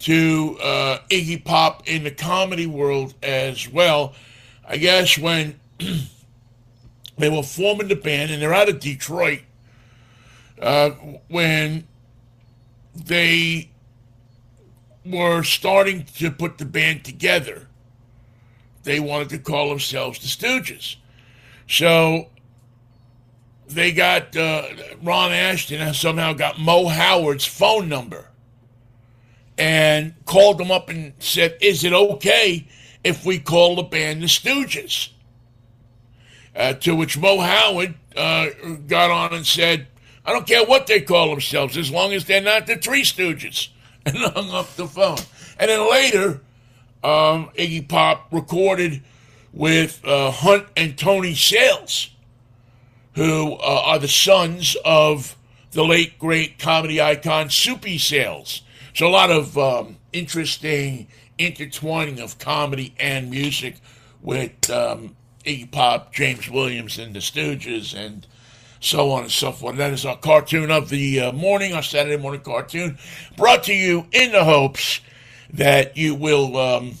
[0.00, 4.14] to uh, Iggy Pop in the comedy world as well.
[4.66, 5.58] I guess when
[7.18, 9.40] they were forming the band, and they're out of Detroit,
[10.60, 10.90] uh,
[11.28, 11.86] when
[12.94, 13.70] they
[15.04, 17.66] were starting to put the band together
[18.84, 20.96] they wanted to call themselves the Stooges.
[21.66, 22.28] So
[23.68, 24.62] they got uh,
[25.02, 28.28] Ron Asheton somehow got Moe Howard's phone number
[29.56, 32.66] and called him up and said, "Is it okay
[33.02, 35.08] if we call the band the Stooges?"
[36.54, 38.48] Uh, to which Moe Howard uh,
[38.86, 39.86] got on and said,
[40.24, 43.68] "I don't care what they call themselves, as long as they're not the Three Stooges,"
[44.06, 45.18] and hung up the phone.
[45.58, 46.40] And then later,
[47.04, 49.02] um, Iggy Pop recorded
[49.52, 52.10] with uh, Hunt and Tony Sales,
[53.14, 55.36] who uh, are the sons of
[55.72, 58.62] the late great comedy icon Soupy Sales.
[58.94, 63.76] So a lot of um, interesting intertwining of comedy and music
[64.22, 68.26] with um, Iggy Pop, James Williamson, and the Stooges, and
[68.80, 69.76] so on and so forth.
[69.76, 72.98] That is our cartoon of the uh, morning, our Saturday morning cartoon,
[73.36, 75.00] brought to you in the hopes
[75.54, 76.94] that you will um,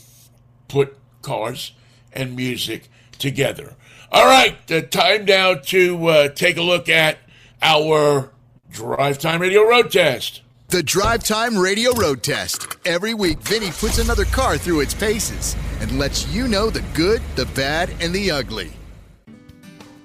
[0.68, 1.72] put cars
[2.12, 2.88] and music
[3.18, 3.74] together.
[4.12, 7.18] All right, uh, time now to uh, take a look at
[7.60, 8.30] our
[8.70, 10.42] Drive Time Radio Road Test.
[10.68, 12.76] The Drive Time Radio Road Test.
[12.84, 17.22] Every week, Vinny puts another car through its paces and lets you know the good,
[17.34, 18.72] the bad, and the ugly.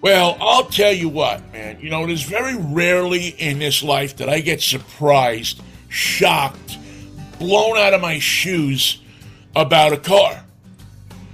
[0.02, 1.80] Well, I'll tell you what, man.
[1.80, 6.78] You know, it is very rarely in this life that I get surprised, shocked,
[7.39, 9.01] blown out of my shoes
[9.55, 10.43] about a car.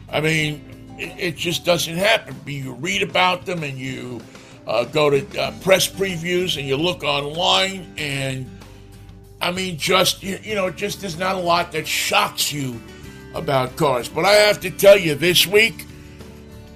[0.10, 2.36] I mean, it, it just doesn't happen.
[2.46, 4.22] You read about them and you
[4.68, 8.50] uh, go to uh, press previews and you look online and
[9.42, 12.82] I mean, just you, you know, just there's not a lot that shocks you
[13.34, 14.08] about cars.
[14.08, 15.86] But I have to tell you, this week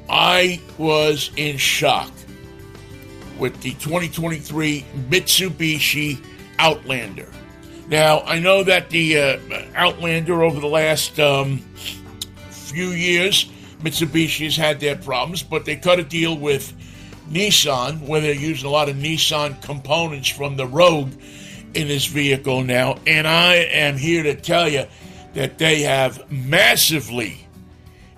[0.10, 2.12] I was in shock
[3.40, 6.24] with the 2023 Mitsubishi
[6.60, 7.32] Outlander.
[7.90, 9.40] Now, I know that the uh,
[9.74, 11.58] Outlander over the last um,
[12.52, 13.50] few years,
[13.82, 16.72] Mitsubishi has had their problems, but they cut a deal with
[17.32, 21.12] Nissan where they're using a lot of Nissan components from the Rogue
[21.74, 23.00] in this vehicle now.
[23.08, 24.86] And I am here to tell you
[25.34, 27.48] that they have massively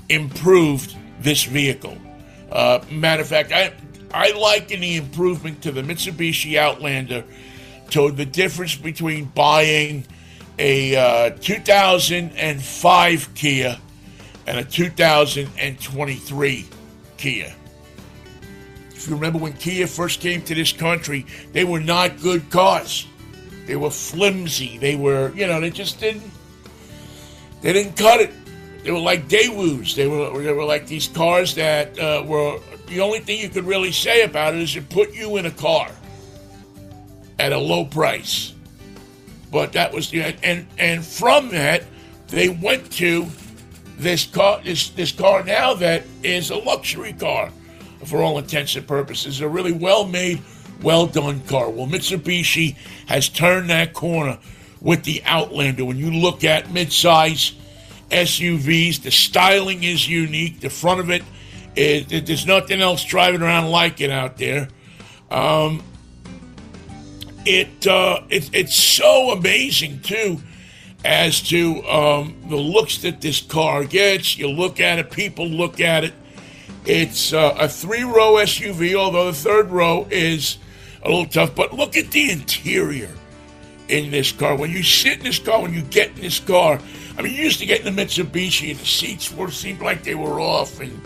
[0.10, 1.98] improved this vehicle.
[2.52, 3.74] Uh, matter of fact, I,
[4.14, 7.24] I liken the improvement to the Mitsubishi Outlander
[7.92, 10.06] to the difference between buying
[10.58, 13.78] a uh, 2005 Kia
[14.48, 16.66] and a 2023
[17.18, 17.54] Kia.
[18.90, 23.08] If you remember when Kia first came to this country, they were not good cars.
[23.66, 24.78] They were flimsy.
[24.78, 26.32] They were, you know, they just didn't.
[27.62, 28.32] They didn't cut it.
[28.84, 29.96] They were like Daewoo's.
[29.96, 33.66] They were they were like these cars that uh, were the only thing you could
[33.66, 35.92] really say about it is it put you in a car
[37.42, 38.54] at a low price.
[39.52, 41.84] But that was the and and from that
[42.28, 43.26] they went to
[43.98, 47.52] this car this this car now that is a luxury car
[48.06, 49.42] for all intents and purposes.
[49.42, 50.40] A really well made,
[50.84, 51.70] well done car.
[51.70, 52.76] Well, Mitsubishi
[53.08, 54.38] has turned that corner
[54.80, 55.84] with the Outlander.
[55.84, 57.54] When you look at midsize
[58.12, 60.60] SUVs, the styling is unique.
[60.60, 61.24] The front of it,
[61.76, 64.70] it there's nothing else driving around like it out there.
[65.32, 65.82] Um,
[67.46, 70.42] it, uh, it it's so amazing too
[71.04, 74.38] as to um, the looks that this car gets.
[74.38, 76.14] You look at it, people look at it.
[76.86, 80.58] It's uh, a three row SUV, although the third row is
[81.04, 81.56] a little tough.
[81.56, 83.12] But look at the interior
[83.88, 84.56] in this car.
[84.56, 86.80] When you sit in this car, when you get in this car,
[87.18, 90.04] I mean, you used to get in the Mitsubishi and the seats were seemed like
[90.04, 90.80] they were off.
[90.80, 91.00] And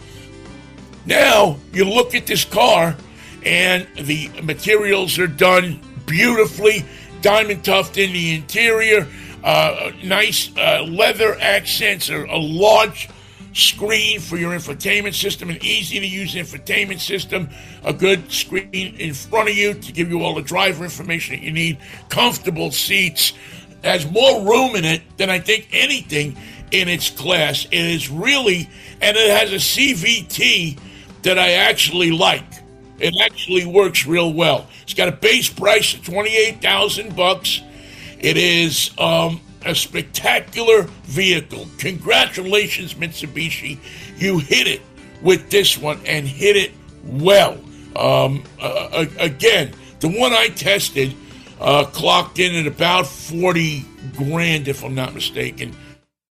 [1.06, 2.96] now you look at this car
[3.44, 6.86] and the materials are done beautifully,
[7.22, 9.08] diamond tufted in the interior,
[9.44, 13.10] uh, nice uh, leather accents, a, a large
[13.54, 17.50] screen for your infotainment system, an easy to use infotainment system,
[17.84, 21.44] a good screen in front of you to give you all the driver information that
[21.44, 21.78] you need,
[22.10, 23.34] comfortable seats.
[23.84, 26.36] Has more room in it than I think anything
[26.72, 27.66] in its class.
[27.66, 28.68] It is really,
[29.00, 30.80] and it has a CVT
[31.22, 32.44] that I actually like.
[33.00, 34.68] It actually works real well.
[34.84, 37.62] It's got a base price of twenty-eight thousand bucks.
[38.20, 41.68] It is um, a spectacular vehicle.
[41.78, 43.80] Congratulations, Mitsubishi.
[44.18, 44.82] You hit it
[45.22, 46.72] with this one and hit it
[47.04, 47.58] well.
[47.96, 51.14] Um, uh, again, the one I tested
[51.60, 53.86] uh, clocked in at about 40
[54.16, 55.76] grand, if I'm not mistaken.